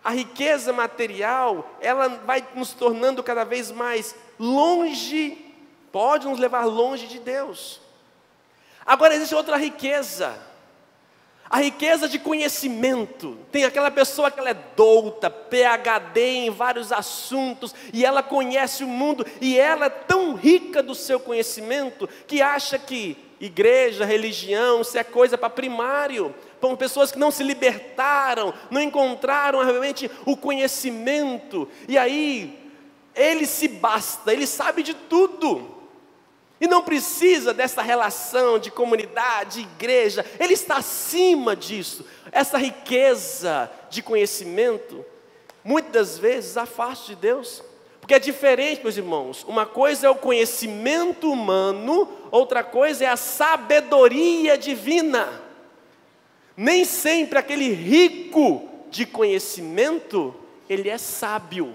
A 0.04 0.10
riqueza 0.10 0.70
material, 0.70 1.78
ela 1.80 2.08
vai 2.08 2.46
nos 2.54 2.74
tornando 2.74 3.22
cada 3.22 3.42
vez 3.42 3.70
mais 3.70 4.14
longe 4.38 5.50
pode 5.92 6.26
nos 6.26 6.38
levar 6.38 6.64
longe 6.64 7.06
de 7.06 7.18
Deus. 7.18 7.80
Agora 8.84 9.14
existe 9.14 9.34
outra 9.34 9.56
riqueza, 9.56 10.34
a 11.48 11.58
riqueza 11.58 12.08
de 12.08 12.18
conhecimento. 12.18 13.38
Tem 13.52 13.64
aquela 13.64 13.90
pessoa 13.90 14.30
que 14.30 14.40
ela 14.40 14.50
é 14.50 14.56
douta, 14.74 15.30
PhD 15.30 16.46
em 16.46 16.50
vários 16.50 16.90
assuntos, 16.90 17.74
e 17.92 18.04
ela 18.04 18.22
conhece 18.22 18.82
o 18.82 18.88
mundo, 18.88 19.24
e 19.40 19.58
ela 19.58 19.86
é 19.86 19.90
tão 19.90 20.34
rica 20.34 20.82
do 20.82 20.94
seu 20.94 21.20
conhecimento 21.20 22.08
que 22.26 22.40
acha 22.40 22.78
que 22.78 23.16
igreja, 23.38 24.04
religião, 24.04 24.80
isso 24.80 24.96
é 24.96 25.04
coisa 25.04 25.36
para 25.36 25.50
primário. 25.50 26.34
São 26.60 26.76
pessoas 26.76 27.12
que 27.12 27.18
não 27.18 27.30
se 27.30 27.42
libertaram, 27.42 28.54
não 28.70 28.80
encontraram 28.80 29.62
realmente 29.64 30.10
o 30.24 30.36
conhecimento, 30.36 31.68
e 31.86 31.98
aí 31.98 32.58
ele 33.14 33.46
se 33.46 33.68
basta, 33.68 34.32
ele 34.32 34.46
sabe 34.46 34.82
de 34.82 34.94
tudo. 34.94 35.81
E 36.62 36.68
não 36.68 36.80
precisa 36.80 37.52
dessa 37.52 37.82
relação 37.82 38.56
de 38.56 38.70
comunidade, 38.70 39.62
de 39.64 39.68
igreja, 39.68 40.24
ele 40.38 40.52
está 40.54 40.76
acima 40.76 41.56
disso. 41.56 42.06
Essa 42.30 42.56
riqueza 42.56 43.68
de 43.90 44.00
conhecimento, 44.00 45.04
muitas 45.64 46.16
vezes 46.18 46.56
afasta 46.56 47.06
de 47.06 47.16
Deus. 47.16 47.64
Porque 47.98 48.14
é 48.14 48.18
diferente, 48.20 48.80
meus 48.80 48.96
irmãos. 48.96 49.42
Uma 49.42 49.66
coisa 49.66 50.06
é 50.06 50.10
o 50.10 50.14
conhecimento 50.14 51.32
humano, 51.32 52.08
outra 52.30 52.62
coisa 52.62 53.06
é 53.06 53.08
a 53.08 53.16
sabedoria 53.16 54.56
divina. 54.56 55.42
Nem 56.56 56.84
sempre 56.84 57.40
aquele 57.40 57.72
rico 57.72 58.68
de 58.88 59.04
conhecimento, 59.04 60.32
ele 60.68 60.88
é 60.88 60.96
sábio. 60.96 61.74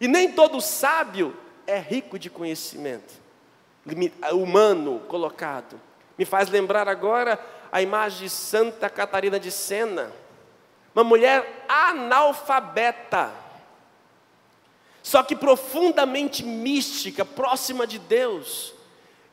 E 0.00 0.08
nem 0.08 0.32
todo 0.32 0.60
sábio 0.60 1.36
é 1.68 1.78
rico 1.78 2.18
de 2.18 2.28
conhecimento 2.28 3.22
humano 4.32 5.00
colocado. 5.08 5.80
Me 6.16 6.24
faz 6.24 6.48
lembrar 6.48 6.88
agora 6.88 7.38
a 7.70 7.82
imagem 7.82 8.24
de 8.26 8.30
Santa 8.30 8.88
Catarina 8.88 9.38
de 9.38 9.50
Sena, 9.50 10.12
uma 10.94 11.04
mulher 11.04 11.64
analfabeta. 11.68 13.32
só 15.04 15.22
que 15.22 15.36
profundamente 15.36 16.42
mística, 16.42 17.26
próxima 17.26 17.86
de 17.86 17.98
Deus. 17.98 18.72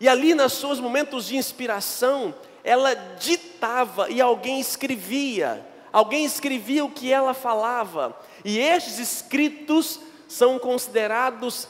E 0.01 0.09
ali, 0.09 0.35
nos 0.35 0.51
seus 0.53 0.81
momentos 0.81 1.27
de 1.27 1.37
inspiração, 1.37 2.35
ela 2.61 2.93
ditava 2.93 4.09
e 4.09 4.19
alguém 4.19 4.59
escrevia, 4.59 5.65
alguém 5.93 6.25
escrevia 6.25 6.83
o 6.83 6.91
que 6.91 7.11
ela 7.11 7.33
falava, 7.33 8.15
e 8.43 8.59
estes 8.59 8.99
escritos 8.99 9.99
são 10.27 10.59
considerados 10.59 11.69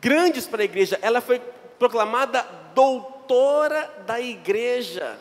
grandes 0.00 0.46
para 0.46 0.62
a 0.62 0.64
igreja. 0.64 0.98
Ela 1.02 1.20
foi 1.20 1.42
proclamada 1.78 2.42
doutora 2.74 4.02
da 4.06 4.20
igreja, 4.20 5.18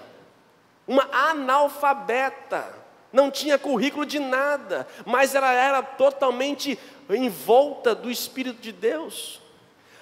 uma 0.87 1.07
analfabeta, 1.11 2.73
não 3.11 3.29
tinha 3.29 3.59
currículo 3.59 4.05
de 4.05 4.19
nada, 4.19 4.87
mas 5.05 5.35
ela 5.35 5.51
era 5.51 5.81
totalmente 5.83 6.77
envolta 7.09 7.93
do 7.93 8.09
Espírito 8.09 8.61
de 8.61 8.71
Deus. 8.71 9.41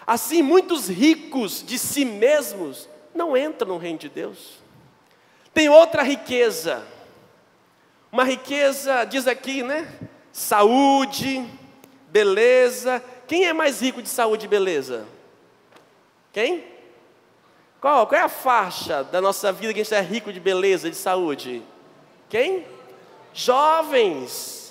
Assim, 0.07 0.41
muitos 0.41 0.87
ricos 0.87 1.63
de 1.63 1.77
si 1.77 2.05
mesmos 2.05 2.89
não 3.13 3.35
entram 3.35 3.73
no 3.73 3.77
reino 3.77 3.99
de 3.99 4.09
Deus. 4.09 4.59
Tem 5.53 5.69
outra 5.69 6.01
riqueza, 6.01 6.85
uma 8.11 8.23
riqueza, 8.23 9.03
diz 9.05 9.27
aqui, 9.27 9.63
né? 9.63 9.87
Saúde, 10.31 11.45
beleza. 12.09 13.03
Quem 13.27 13.45
é 13.45 13.53
mais 13.53 13.81
rico 13.81 14.01
de 14.01 14.09
saúde 14.09 14.45
e 14.45 14.49
beleza? 14.49 15.05
Quem? 16.31 16.63
Qual, 17.79 18.05
qual 18.07 18.21
é 18.21 18.23
a 18.23 18.29
faixa 18.29 19.03
da 19.03 19.19
nossa 19.19 19.51
vida 19.51 19.73
que 19.73 19.81
a 19.81 19.83
gente 19.83 19.93
é 19.95 20.01
rico 20.01 20.31
de 20.31 20.39
beleza, 20.39 20.89
de 20.89 20.95
saúde? 20.95 21.63
Quem? 22.29 22.65
Jovens. 23.33 24.61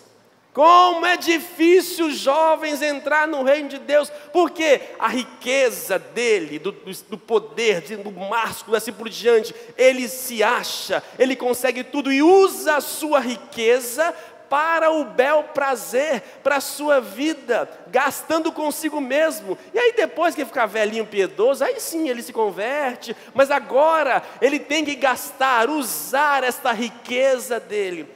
Como 0.52 1.06
é 1.06 1.16
difícil 1.16 2.10
jovens 2.10 2.82
entrar 2.82 3.28
no 3.28 3.44
reino 3.44 3.68
de 3.68 3.78
Deus, 3.78 4.10
porque 4.32 4.80
a 4.98 5.06
riqueza 5.06 5.96
dele, 5.96 6.58
do, 6.58 6.72
do 6.72 7.16
poder, 7.16 7.82
do 7.82 8.10
másculo, 8.10 8.76
assim 8.76 8.92
por 8.92 9.08
diante, 9.08 9.54
ele 9.78 10.08
se 10.08 10.42
acha, 10.42 11.02
ele 11.18 11.36
consegue 11.36 11.84
tudo 11.84 12.12
e 12.12 12.20
usa 12.20 12.76
a 12.76 12.80
sua 12.80 13.20
riqueza 13.20 14.12
para 14.50 14.90
o 14.90 15.04
bel 15.04 15.44
prazer, 15.44 16.20
para 16.42 16.56
a 16.56 16.60
sua 16.60 17.00
vida, 17.00 17.70
gastando 17.86 18.50
consigo 18.50 19.00
mesmo. 19.00 19.56
E 19.72 19.78
aí 19.78 19.92
depois 19.96 20.34
que 20.34 20.44
ficar 20.44 20.66
velhinho 20.66 21.06
piedoso, 21.06 21.62
aí 21.62 21.78
sim 21.78 22.08
ele 22.08 22.20
se 22.20 22.32
converte, 22.32 23.16
mas 23.32 23.48
agora 23.48 24.24
ele 24.42 24.58
tem 24.58 24.84
que 24.84 24.96
gastar, 24.96 25.70
usar 25.70 26.42
esta 26.42 26.72
riqueza 26.72 27.60
dele. 27.60 28.08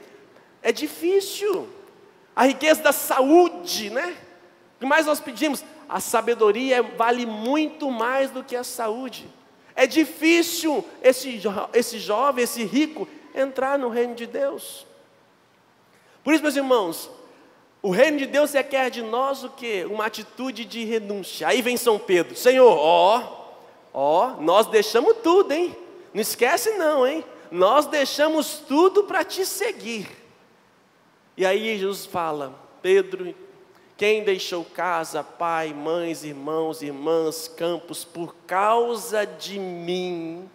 É 0.61 0.73
difícil 0.73 1.69
a 2.35 2.45
riqueza 2.45 2.83
da 2.83 2.91
saúde, 2.91 3.89
né? 3.89 4.17
O 4.75 4.79
que 4.81 4.85
mais 4.85 5.05
nós 5.05 5.21
pedimos? 5.21 5.63
A 5.87 6.01
sabedoria 6.01 6.83
vale 6.83 7.25
muito 7.25 7.89
mais 7.89 8.29
do 8.29 8.43
que 8.43 8.57
a 8.57 8.63
saúde. 8.63 9.25
É 9.73 9.87
difícil 9.87 10.83
esse, 11.01 11.41
esse 11.73 11.97
jovem, 11.97 12.43
esse 12.43 12.65
rico, 12.65 13.07
entrar 13.33 13.79
no 13.79 13.87
reino 13.87 14.15
de 14.15 14.25
Deus. 14.25 14.85
Por 16.25 16.33
isso, 16.33 16.41
meus 16.41 16.55
irmãos, 16.55 17.07
o 17.83 17.91
reino 17.91 18.17
de 18.17 18.25
Deus 18.25 18.51
requer 18.51 18.89
de 18.89 19.03
nós 19.03 19.43
o 19.43 19.49
que? 19.51 19.85
Uma 19.85 20.07
atitude 20.07 20.65
de 20.65 20.83
renúncia. 20.83 21.47
Aí 21.47 21.61
vem 21.61 21.77
São 21.77 21.99
Pedro, 21.99 22.35
Senhor, 22.35 22.75
ó, 22.75 23.53
ó, 23.93 24.41
nós 24.41 24.65
deixamos 24.65 25.17
tudo, 25.21 25.51
hein? 25.51 25.77
Não 26.11 26.19
esquece 26.19 26.71
não, 26.71 27.05
hein? 27.05 27.23
Nós 27.51 27.85
deixamos 27.85 28.57
tudo 28.67 29.03
para 29.03 29.23
te 29.23 29.45
seguir. 29.45 30.09
E 31.37 31.45
aí 31.45 31.77
Jesus 31.77 32.07
fala: 32.07 32.59
Pedro, 32.81 33.35
quem 33.95 34.23
deixou 34.23 34.65
casa, 34.65 35.23
pai, 35.23 35.75
mães, 35.75 36.23
irmãos, 36.23 36.81
irmãs, 36.81 37.47
campos, 37.47 38.03
por 38.03 38.35
causa 38.47 39.27
de 39.27 39.59
mim 39.59 40.49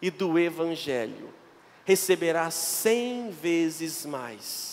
e 0.00 0.10
do 0.10 0.38
Evangelho, 0.38 1.28
receberá 1.84 2.50
cem 2.50 3.28
vezes 3.28 4.06
mais. 4.06 4.71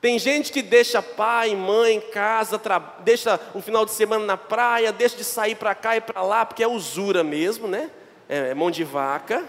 Tem 0.00 0.18
gente 0.18 0.52
que 0.52 0.62
deixa 0.62 1.02
pai, 1.02 1.56
mãe, 1.56 2.00
casa, 2.00 2.60
deixa 3.00 3.40
o 3.52 3.60
final 3.60 3.84
de 3.84 3.90
semana 3.90 4.24
na 4.24 4.36
praia, 4.36 4.92
deixa 4.92 5.16
de 5.16 5.24
sair 5.24 5.56
para 5.56 5.74
cá 5.74 5.96
e 5.96 6.00
para 6.00 6.22
lá, 6.22 6.46
porque 6.46 6.62
é 6.62 6.68
usura 6.68 7.24
mesmo, 7.24 7.66
né? 7.66 7.90
É, 8.28 8.50
é 8.50 8.54
mão 8.54 8.70
de 8.70 8.84
vaca, 8.84 9.44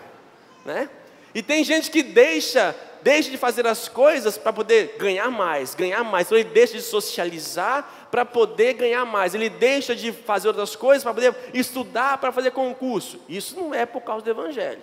né? 0.66 0.90
E 1.36 1.44
tem 1.44 1.64
gente 1.64 1.92
que 1.92 2.02
deixa 2.02 2.76
deixa 3.02 3.30
de 3.30 3.38
fazer 3.38 3.66
as 3.66 3.88
coisas 3.88 4.38
para 4.38 4.52
poder 4.52 4.96
ganhar 4.98 5.30
mais, 5.30 5.74
ganhar 5.74 6.04
mais. 6.04 6.28
Então 6.28 6.38
ele 6.38 6.50
deixa 6.50 6.74
de 6.74 6.82
socializar 6.82 8.08
para 8.12 8.26
poder 8.26 8.74
ganhar 8.74 9.06
mais. 9.06 9.34
Ele 9.34 9.50
deixa 9.50 9.96
de 9.96 10.12
fazer 10.12 10.48
outras 10.48 10.76
coisas 10.76 11.04
para 11.04 11.14
poder 11.14 11.36
estudar, 11.54 12.18
para 12.18 12.32
fazer 12.32 12.52
concurso. 12.52 13.20
Isso 13.28 13.56
não 13.56 13.74
é 13.74 13.86
por 13.86 14.02
causa 14.02 14.24
do 14.24 14.32
Evangelho. 14.32 14.82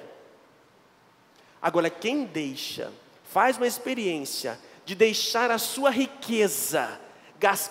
Agora, 1.60 1.90
quem 1.90 2.24
deixa, 2.24 2.92
faz 3.30 3.56
uma 3.56 3.66
experiência 3.66 4.58
de 4.86 4.94
deixar 4.94 5.50
a 5.50 5.58
sua 5.58 5.90
riqueza, 5.90 6.98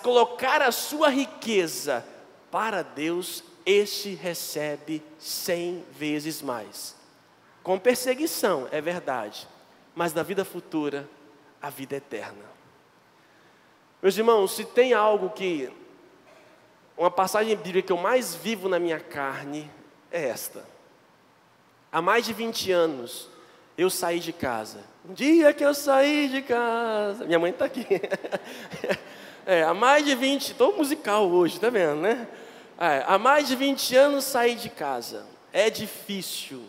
colocar 0.00 0.62
a 0.62 0.70
sua 0.70 1.08
riqueza 1.08 2.06
para 2.52 2.82
Deus, 2.82 3.42
este 3.64 4.14
recebe 4.14 5.02
cem 5.18 5.84
vezes 5.90 6.40
mais. 6.40 6.94
Com 7.64 7.76
perseguição, 7.76 8.68
é 8.70 8.80
verdade 8.80 9.48
mas 9.96 10.12
na 10.12 10.22
vida 10.22 10.44
futura, 10.44 11.08
a 11.60 11.70
vida 11.70 11.96
eterna. 11.96 12.44
Meus 14.02 14.16
irmãos, 14.18 14.54
se 14.54 14.62
tem 14.62 14.92
algo 14.92 15.30
que, 15.30 15.72
uma 16.98 17.10
passagem 17.10 17.56
bíblica 17.56 17.86
que 17.86 17.92
eu 17.92 17.96
mais 17.96 18.34
vivo 18.34 18.68
na 18.68 18.78
minha 18.78 19.00
carne, 19.00 19.70
é 20.12 20.28
esta. 20.28 20.66
Há 21.90 22.02
mais 22.02 22.26
de 22.26 22.34
20 22.34 22.70
anos, 22.70 23.30
eu 23.76 23.90
saí 23.90 24.20
de 24.20 24.32
casa. 24.32 24.78
Um 25.08 25.12
dia 25.12 25.52
que 25.52 25.64
eu 25.64 25.74
saí 25.74 26.28
de 26.28 26.42
casa, 26.42 27.24
minha 27.24 27.38
mãe 27.38 27.50
está 27.50 27.66
aqui. 27.66 27.86
é, 29.44 29.62
há 29.62 29.74
mais 29.74 30.04
de 30.04 30.14
20, 30.14 30.50
estou 30.52 30.76
musical 30.76 31.28
hoje, 31.28 31.60
tá 31.60 31.70
vendo, 31.70 32.00
né? 32.00 32.26
É, 32.78 33.04
há 33.06 33.18
mais 33.18 33.48
de 33.48 33.56
20 33.56 33.96
anos 33.96 34.24
saí 34.24 34.54
de 34.54 34.68
casa. 34.68 35.26
É 35.52 35.70
difícil 35.70 36.62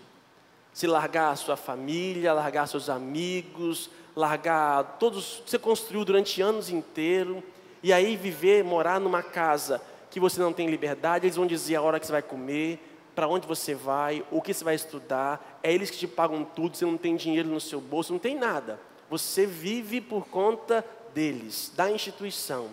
se 0.73 0.85
largar 0.85 1.31
a 1.31 1.35
sua 1.35 1.57
família, 1.57 2.33
largar 2.33 2.67
seus 2.67 2.89
amigos, 2.89 3.89
largar 4.15 4.97
todos 4.99 5.41
que 5.43 5.49
você 5.49 5.59
construiu 5.59 6.05
durante 6.05 6.41
anos 6.41 6.69
inteiros, 6.69 7.43
e 7.81 7.91
aí 7.91 8.15
viver, 8.15 8.63
morar 8.63 8.99
numa 8.99 9.23
casa 9.23 9.81
que 10.09 10.19
você 10.19 10.39
não 10.39 10.53
tem 10.53 10.67
liberdade, 10.67 11.25
eles 11.25 11.35
vão 11.35 11.45
dizer 11.45 11.75
a 11.75 11.81
hora 11.81 11.99
que 11.99 12.05
você 12.05 12.11
vai 12.11 12.21
comer, 12.21 12.79
para 13.17 13.27
onde 13.27 13.47
você 13.47 13.73
vai, 13.73 14.23
o 14.29 14.39
que 14.39 14.53
você 14.53 14.63
vai 14.63 14.75
estudar, 14.75 15.59
é 15.63 15.73
eles 15.73 15.89
que 15.89 15.97
te 15.97 16.07
pagam 16.07 16.43
tudo, 16.43 16.77
você 16.77 16.85
não 16.85 16.97
tem 16.97 17.15
dinheiro 17.15 17.49
no 17.49 17.59
seu 17.59 17.81
bolso, 17.81 18.13
não 18.13 18.19
tem 18.19 18.35
nada. 18.35 18.79
Você 19.09 19.43
vive 19.43 19.99
por 19.99 20.27
conta 20.27 20.85
deles, 21.15 21.73
da 21.75 21.89
instituição. 21.89 22.67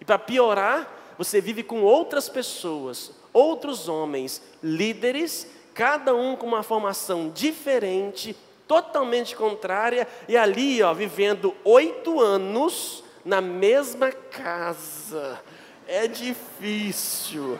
E 0.00 0.04
para 0.06 0.18
piorar, 0.18 0.90
você 1.18 1.38
vive 1.38 1.62
com 1.62 1.82
outras 1.82 2.30
pessoas, 2.30 3.12
outros 3.30 3.90
homens, 3.90 4.40
líderes 4.62 5.46
cada 5.74 6.14
um 6.14 6.34
com 6.34 6.46
uma 6.46 6.62
formação 6.62 7.28
diferente, 7.28 8.34
totalmente 8.66 9.36
contrária, 9.36 10.08
e 10.26 10.34
ali, 10.34 10.82
ó, 10.82 10.94
vivendo 10.94 11.54
oito 11.62 12.22
anos 12.22 13.04
na 13.22 13.42
mesma 13.42 14.10
casa. 14.10 15.42
É 15.86 16.08
difícil. 16.08 17.58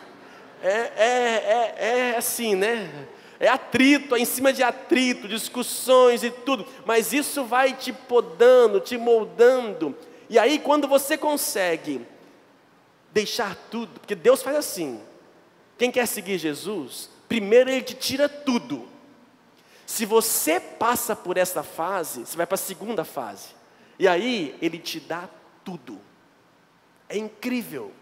É, 0.62 0.92
é, 0.96 1.75
é, 1.79 2.11
é 2.11 2.16
assim, 2.16 2.55
né? 2.55 3.07
É 3.38 3.49
atrito, 3.49 4.14
é 4.14 4.20
em 4.20 4.25
cima 4.27 4.53
de 4.53 4.62
atrito, 4.62 5.27
discussões 5.27 6.23
e 6.23 6.31
tudo, 6.31 6.66
mas 6.85 7.12
isso 7.12 7.44
vai 7.44 7.73
te 7.73 7.90
podando, 7.90 8.81
te 8.81 8.99
moldando. 8.99 9.96
E 10.29 10.38
aí, 10.38 10.59
quando 10.59 10.87
você 10.87 11.16
consegue 11.16 12.07
deixar 13.12 13.57
tudo, 13.70 13.99
porque 14.01 14.14
Deus 14.14 14.42
faz 14.42 14.57
assim: 14.57 15.01
quem 15.79 15.90
quer 15.90 16.07
seguir 16.07 16.38
Jesus, 16.38 17.09
primeiro 17.29 17.70
ele 17.70 17.83
te 17.83 17.94
tira 17.94 18.29
tudo. 18.29 18.88
Se 19.87 20.05
você 20.05 20.61
passa 20.61 21.16
por 21.16 21.37
essa 21.37 21.62
fase, 21.62 22.20
você 22.20 22.37
vai 22.37 22.46
para 22.46 22.55
a 22.55 22.59
segunda 22.59 23.05
fase. 23.05 23.49
E 23.99 24.07
aí 24.07 24.57
ele 24.62 24.79
te 24.79 25.01
dá 25.01 25.29
tudo. 25.64 25.99
É 27.09 27.18
incrível. 27.18 27.92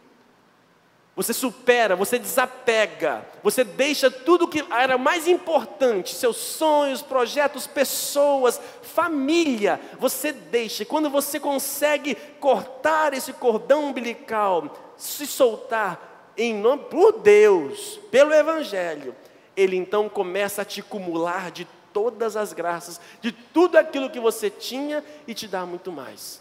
Você 1.19 1.33
supera, 1.33 1.97
você 1.97 2.17
desapega, 2.17 3.27
você 3.43 3.65
deixa 3.65 4.09
tudo 4.09 4.47
que 4.47 4.65
era 4.71 4.97
mais 4.97 5.27
importante, 5.27 6.15
seus 6.15 6.37
sonhos, 6.37 7.03
projetos, 7.03 7.67
pessoas, 7.67 8.61
família, 8.83 9.81
você 9.99 10.31
deixa. 10.31 10.85
Quando 10.85 11.11
você 11.11 11.41
consegue 11.41 12.15
cortar 12.39 13.15
esse 13.15 13.33
cordão 13.33 13.87
umbilical, 13.87 14.95
se 14.97 15.27
soltar, 15.27 16.33
em 16.37 16.55
nome 16.55 16.85
por 16.85 17.19
Deus, 17.19 17.99
pelo 18.13 18.33
Evangelho, 18.33 19.13
ele 19.57 19.75
então 19.75 20.09
começa 20.09 20.63
a 20.63 20.65
te 20.65 20.79
acumular 20.79 21.51
de 21.51 21.67
todas 21.93 22.37
as 22.37 22.53
graças, 22.53 23.01
de 23.21 23.33
tudo 23.33 23.77
aquilo 23.77 24.09
que 24.09 24.21
você 24.21 24.49
tinha 24.49 25.05
e 25.27 25.35
te 25.35 25.49
dá 25.49 25.67
muito 25.67 25.91
mais. 25.91 26.41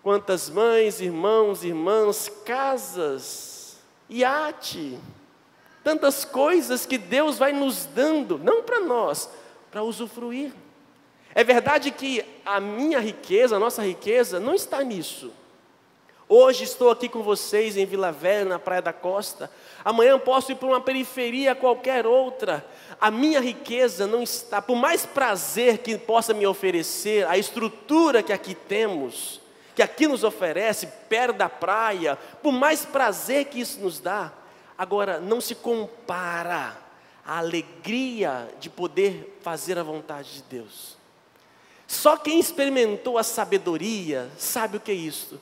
Quantas 0.00 0.48
mães, 0.48 1.00
irmãos, 1.00 1.64
irmãs, 1.64 2.30
casas, 2.44 3.53
iate, 4.18 4.98
tantas 5.82 6.24
coisas 6.24 6.86
que 6.86 6.96
Deus 6.96 7.38
vai 7.38 7.52
nos 7.52 7.86
dando, 7.86 8.38
não 8.38 8.62
para 8.62 8.80
nós, 8.80 9.28
para 9.70 9.82
usufruir. 9.82 10.52
É 11.34 11.42
verdade 11.42 11.90
que 11.90 12.24
a 12.44 12.60
minha 12.60 13.00
riqueza, 13.00 13.56
a 13.56 13.58
nossa 13.58 13.82
riqueza, 13.82 14.38
não 14.38 14.54
está 14.54 14.82
nisso. 14.82 15.32
Hoje 16.26 16.64
estou 16.64 16.90
aqui 16.90 17.08
com 17.08 17.22
vocês 17.22 17.76
em 17.76 17.84
Vila 17.84 18.10
Velha, 18.10 18.46
na 18.46 18.58
Praia 18.58 18.80
da 18.80 18.92
Costa. 18.92 19.50
Amanhã 19.84 20.18
posso 20.18 20.52
ir 20.52 20.54
para 20.54 20.68
uma 20.68 20.80
periferia 20.80 21.54
qualquer 21.54 22.06
outra. 22.06 22.64
A 22.98 23.10
minha 23.10 23.40
riqueza 23.40 24.06
não 24.06 24.22
está, 24.22 24.62
por 24.62 24.76
mais 24.76 25.04
prazer 25.04 25.78
que 25.78 25.98
possa 25.98 26.32
me 26.32 26.46
oferecer, 26.46 27.26
a 27.26 27.36
estrutura 27.36 28.22
que 28.22 28.32
aqui 28.32 28.54
temos, 28.54 29.40
que 29.74 29.82
aqui 29.82 30.06
nos 30.06 30.24
oferece, 30.24 30.86
perto 31.08 31.36
da 31.36 31.48
praia, 31.48 32.16
por 32.42 32.52
mais 32.52 32.84
prazer 32.84 33.46
que 33.46 33.60
isso 33.60 33.80
nos 33.80 33.98
dá, 33.98 34.32
agora 34.78 35.18
não 35.18 35.40
se 35.40 35.54
compara 35.54 36.76
à 37.26 37.38
alegria 37.38 38.48
de 38.60 38.68
poder 38.70 39.38
fazer 39.42 39.78
a 39.78 39.82
vontade 39.82 40.34
de 40.34 40.42
Deus. 40.42 40.96
Só 41.86 42.16
quem 42.16 42.40
experimentou 42.40 43.18
a 43.18 43.22
sabedoria 43.22 44.30
sabe 44.38 44.76
o 44.76 44.80
que 44.80 44.90
é 44.90 44.94
isso. 44.94 45.40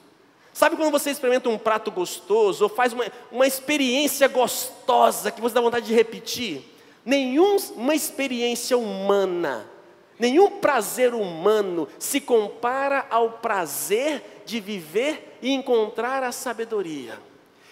Sabe 0.53 0.77
quando 0.77 0.90
você 0.90 1.11
experimenta 1.11 1.49
um 1.49 1.57
prato 1.59 1.90
gostoso, 1.90 2.64
ou 2.64 2.68
faz 2.68 2.92
uma, 2.92 3.07
uma 3.31 3.47
experiência 3.47 4.29
gostosa 4.29 5.31
que 5.31 5.40
você 5.40 5.55
dá 5.55 5.61
vontade 5.61 5.87
de 5.87 5.95
repetir? 5.95 6.62
Nenhuma 7.05 7.95
experiência 7.95 8.77
humana, 8.77 9.66
nenhum 10.18 10.59
prazer 10.59 11.14
humano 11.14 11.88
se 11.98 12.20
compara 12.20 13.07
ao 13.11 13.31
prazer 13.33 14.42
de 14.44 14.61
viver 14.61 15.38
e 15.42 15.51
encontrar 15.51 16.22
a 16.22 16.33
sabedoria 16.33 17.18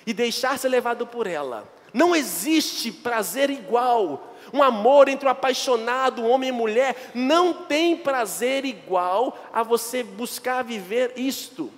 e 0.06 0.12
deixar 0.12 0.58
ser 0.58 0.68
levado 0.68 1.06
por 1.06 1.26
ela. 1.26 1.68
Não 1.92 2.14
existe 2.14 2.90
prazer 2.90 3.50
igual. 3.50 4.34
Um 4.52 4.62
amor 4.62 5.08
entre 5.08 5.26
um 5.26 5.30
apaixonado, 5.30 6.24
homem 6.24 6.48
e 6.48 6.52
mulher, 6.52 7.10
não 7.14 7.52
tem 7.52 7.96
prazer 7.96 8.64
igual 8.64 9.38
a 9.52 9.62
você 9.62 10.02
buscar 10.02 10.62
viver 10.62 11.12
isto. 11.16 11.70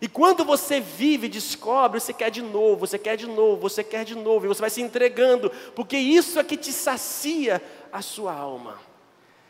E 0.00 0.08
quando 0.08 0.44
você 0.44 0.80
vive, 0.80 1.28
descobre, 1.28 2.00
você 2.00 2.12
quer 2.12 2.28
de 2.28 2.42
novo, 2.42 2.86
você 2.86 2.98
quer 2.98 3.16
de 3.16 3.26
novo, 3.26 3.62
você 3.62 3.84
quer 3.84 4.04
de 4.04 4.16
novo, 4.16 4.44
e 4.44 4.48
você 4.48 4.60
vai 4.60 4.68
se 4.68 4.82
entregando, 4.82 5.50
porque 5.76 5.96
isso 5.96 6.40
é 6.40 6.44
que 6.44 6.56
te 6.56 6.72
sacia 6.72 7.62
a 7.92 8.02
sua 8.02 8.34
alma. 8.34 8.80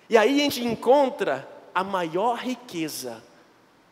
E 0.08 0.16
aí 0.16 0.40
a 0.40 0.44
gente 0.44 0.64
encontra 0.64 1.48
a 1.74 1.82
maior 1.82 2.38
riqueza. 2.38 3.22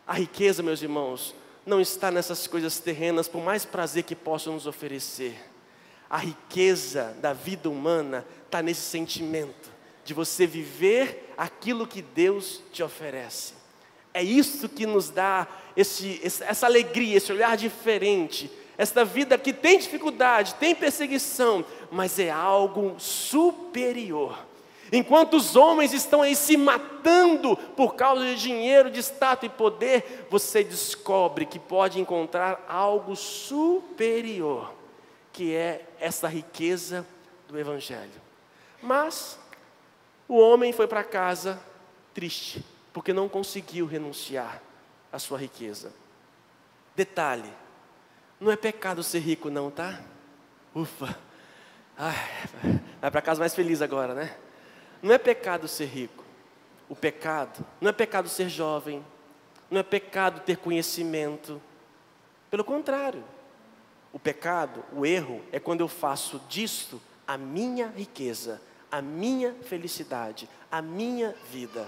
A 0.05 0.13
riqueza, 0.13 0.61
meus 0.61 0.81
irmãos, 0.81 1.35
não 1.65 1.79
está 1.79 2.11
nessas 2.11 2.47
coisas 2.47 2.79
terrenas, 2.79 3.27
por 3.27 3.41
mais 3.41 3.65
prazer 3.65 4.03
que 4.03 4.15
possam 4.15 4.53
nos 4.53 4.67
oferecer. 4.67 5.39
A 6.09 6.17
riqueza 6.17 7.15
da 7.21 7.33
vida 7.33 7.69
humana 7.69 8.25
está 8.45 8.61
nesse 8.61 8.81
sentimento 8.81 9.71
de 10.03 10.13
você 10.13 10.45
viver 10.45 11.33
aquilo 11.37 11.87
que 11.87 12.01
Deus 12.01 12.61
te 12.71 12.83
oferece. 12.83 13.53
É 14.13 14.21
isso 14.21 14.67
que 14.67 14.85
nos 14.85 15.09
dá 15.09 15.47
esse, 15.75 16.19
essa 16.23 16.65
alegria, 16.65 17.17
esse 17.17 17.31
olhar 17.31 17.55
diferente, 17.55 18.51
esta 18.77 19.05
vida 19.05 19.37
que 19.37 19.53
tem 19.53 19.77
dificuldade, 19.77 20.55
tem 20.55 20.75
perseguição, 20.75 21.63
mas 21.91 22.19
é 22.19 22.29
algo 22.29 22.95
superior. 22.99 24.37
Enquanto 24.91 25.37
os 25.37 25.55
homens 25.55 25.93
estão 25.93 26.21
aí 26.21 26.35
se 26.35 26.57
matando 26.57 27.55
por 27.55 27.95
causa 27.95 28.25
de 28.25 28.35
dinheiro, 28.35 28.91
de 28.91 28.99
status 28.99 29.45
e 29.45 29.49
poder, 29.49 30.27
você 30.29 30.63
descobre 30.63 31.45
que 31.45 31.57
pode 31.57 31.99
encontrar 31.99 32.65
algo 32.67 33.15
superior, 33.15 34.73
que 35.31 35.55
é 35.55 35.85
essa 35.97 36.27
riqueza 36.27 37.07
do 37.47 37.57
Evangelho. 37.57 38.21
Mas 38.81 39.39
o 40.27 40.37
homem 40.37 40.73
foi 40.73 40.87
para 40.87 41.05
casa 41.05 41.61
triste, 42.13 42.65
porque 42.91 43.13
não 43.13 43.29
conseguiu 43.29 43.85
renunciar 43.85 44.61
à 45.09 45.17
sua 45.17 45.37
riqueza. 45.37 45.93
Detalhe: 46.93 47.51
não 48.41 48.51
é 48.51 48.57
pecado 48.57 49.03
ser 49.03 49.19
rico, 49.19 49.49
não, 49.49 49.71
tá? 49.71 50.01
Ufa! 50.75 51.17
Ai, 51.97 52.15
vai 52.99 53.11
para 53.11 53.21
casa 53.21 53.39
mais 53.39 53.55
feliz 53.55 53.81
agora, 53.81 54.13
né? 54.13 54.35
Não 55.01 55.13
é 55.13 55.17
pecado 55.17 55.67
ser 55.67 55.85
rico. 55.85 56.23
O 56.87 56.95
pecado 56.95 57.65
não 57.79 57.89
é 57.89 57.93
pecado 57.93 58.27
ser 58.27 58.49
jovem, 58.49 59.03
não 59.69 59.79
é 59.79 59.83
pecado 59.83 60.41
ter 60.41 60.57
conhecimento. 60.57 61.61
Pelo 62.49 62.65
contrário, 62.65 63.23
o 64.11 64.19
pecado, 64.19 64.83
o 64.91 65.05
erro, 65.05 65.41
é 65.51 65.59
quando 65.59 65.79
eu 65.79 65.87
faço 65.87 66.41
disto 66.49 67.01
a 67.25 67.37
minha 67.37 67.87
riqueza, 67.87 68.61
a 68.91 69.01
minha 69.01 69.55
felicidade, 69.63 70.49
a 70.69 70.81
minha 70.81 71.33
vida. 71.49 71.87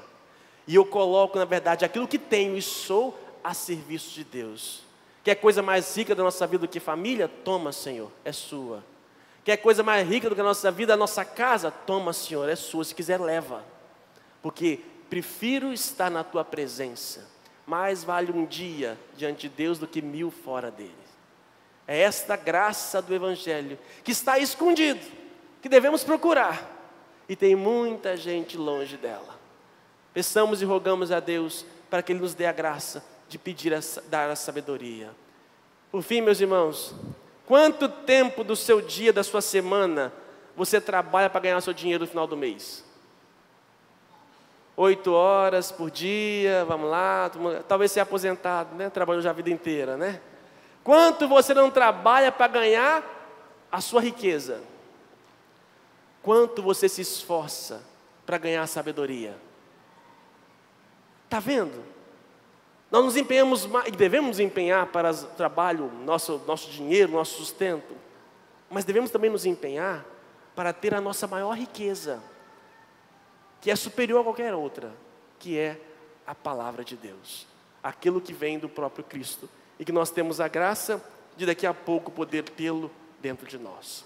E 0.66 0.76
eu 0.76 0.86
coloco, 0.86 1.38
na 1.38 1.44
verdade, 1.44 1.84
aquilo 1.84 2.08
que 2.08 2.18
tenho 2.18 2.56
e 2.56 2.62
sou 2.62 3.20
a 3.44 3.54
serviço 3.54 4.12
de 4.12 4.24
Deus. 4.24 4.84
Quer 5.22 5.36
coisa 5.36 5.62
mais 5.62 5.96
rica 5.98 6.16
da 6.16 6.24
nossa 6.24 6.48
vida 6.48 6.66
do 6.66 6.68
que 6.70 6.80
família? 6.80 7.28
Toma, 7.28 7.74
Senhor, 7.74 8.10
é 8.24 8.32
sua. 8.32 8.84
Quer 9.44 9.58
coisa 9.58 9.84
mais 9.84 10.08
rica 10.08 10.30
do 10.30 10.36
que 10.36 10.42
a 10.42 10.46
nossa 10.46 10.72
vida, 10.72 10.94
a 10.94 10.98
nossa 10.98 11.26
casa? 11.26 11.70
Toma, 11.70 12.14
Senhor, 12.14 12.48
é 12.48 12.56
sua. 12.56 12.84
Se 12.84 12.96
quiser, 12.96 13.20
leva. 13.20 13.64
Porque 14.42 14.80
prefiro 15.10 15.74
estar 15.74 16.10
na 16.10 16.24
tua 16.24 16.46
presença. 16.46 17.28
Mais 17.66 18.04
vale 18.04 18.32
um 18.32 18.46
dia 18.46 18.98
diante 19.16 19.48
de 19.48 19.56
Deus 19.56 19.78
do 19.78 19.88
que 19.88 20.02
mil 20.02 20.32
fora 20.32 20.72
dele. 20.72 20.94
É 21.88 22.00
esta 22.00 22.36
graça 22.36 23.02
do 23.02 23.14
Evangelho 23.14 23.78
que 24.04 24.12
está 24.12 24.40
escondido, 24.40 25.02
que 25.62 25.68
devemos 25.68 26.04
procurar. 26.04 26.72
E 27.28 27.36
tem 27.36 27.56
muita 27.56 28.16
gente 28.16 28.58
longe 28.58 28.98
dela. 28.98 29.40
Peçamos 30.14 30.62
e 30.62 30.66
rogamos 30.66 31.12
a 31.12 31.20
Deus 31.20 31.66
para 31.90 32.02
que 32.02 32.12
Ele 32.12 32.20
nos 32.20 32.34
dê 32.34 32.46
a 32.46 32.52
graça 32.52 33.04
de 33.28 33.38
pedir, 33.38 33.74
a, 33.74 33.80
dar 34.08 34.30
a 34.30 34.36
sabedoria. 34.36 35.12
Por 35.92 36.02
fim, 36.02 36.22
meus 36.22 36.40
irmãos, 36.40 36.94
quanto 37.48 37.88
tempo 37.88 38.44
do 38.44 38.56
seu 38.56 38.82
dia, 38.82 39.14
da 39.14 39.24
sua 39.24 39.42
semana, 39.42 40.12
você 40.56 40.80
trabalha 40.80 41.30
para 41.30 41.42
ganhar 41.42 41.62
seu 41.62 41.74
dinheiro 41.74 42.04
no 42.04 42.10
final 42.10 42.28
do 42.28 42.38
mês? 42.38 42.84
Oito 44.76 45.14
horas 45.14 45.72
por 45.72 45.92
dia, 45.92 46.66
vamos 46.66 46.90
lá, 46.90 47.30
talvez 47.68 47.92
seja 47.92 48.04
aposentado, 48.04 48.76
né? 48.76 48.90
Trabalhou 48.90 49.22
já 49.22 49.30
a 49.30 49.34
vida 49.34 49.50
inteira, 49.50 49.96
né? 49.96 50.20
Quanto 50.84 51.28
você 51.28 51.54
não 51.54 51.70
trabalha 51.70 52.32
para 52.32 52.48
ganhar 52.48 53.04
a 53.72 53.80
sua 53.80 54.02
riqueza? 54.02 54.62
Quanto 56.22 56.62
você 56.62 56.90
se 56.90 57.02
esforça 57.02 57.84
para 58.26 58.38
ganhar 58.38 58.64
a 58.64 58.68
sabedoria? 58.68 59.38
Está 61.26 61.40
vendo? 61.40 61.93
Nós 62.94 63.04
nos 63.04 63.18
empenhamos 63.18 63.68
e 63.88 63.92
devemos 63.92 64.40
empenhar 64.40 64.86
para 64.86 65.10
o 65.10 65.26
trabalho, 65.30 65.92
nosso, 66.06 66.40
nosso 66.46 66.70
dinheiro, 66.70 67.12
nosso 67.12 67.38
sustento, 67.38 67.96
mas 68.70 68.86
devemos 68.86 69.10
também 69.10 69.32
nos 69.32 69.48
empenhar 69.48 70.06
para 70.56 70.72
ter 70.72 70.94
a 70.94 71.02
nossa 71.02 71.26
maior 71.26 71.58
riqueza, 71.58 72.22
que 73.60 73.72
é 73.72 73.76
superior 73.76 74.22
a 74.22 74.24
qualquer 74.24 74.54
outra, 74.54 74.94
que 75.40 75.58
é 75.58 75.82
a 76.28 76.36
palavra 76.36 76.84
de 76.84 76.96
Deus, 76.96 77.48
aquilo 77.82 78.22
que 78.22 78.32
vem 78.32 78.60
do 78.60 78.70
próprio 78.70 79.04
Cristo, 79.04 79.50
e 79.80 79.84
que 79.84 79.92
nós 79.92 80.12
temos 80.12 80.40
a 80.40 80.48
graça 80.48 81.04
de 81.36 81.48
daqui 81.48 81.66
a 81.66 81.74
pouco 81.74 82.12
poder 82.12 82.44
tê-lo 82.44 82.92
dentro 83.20 83.48
de 83.48 83.58
nós. 83.58 84.06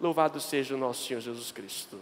Louvado 0.00 0.40
seja 0.40 0.74
o 0.74 0.78
nosso 0.78 1.06
Senhor 1.06 1.20
Jesus 1.20 1.52
Cristo. 1.52 1.96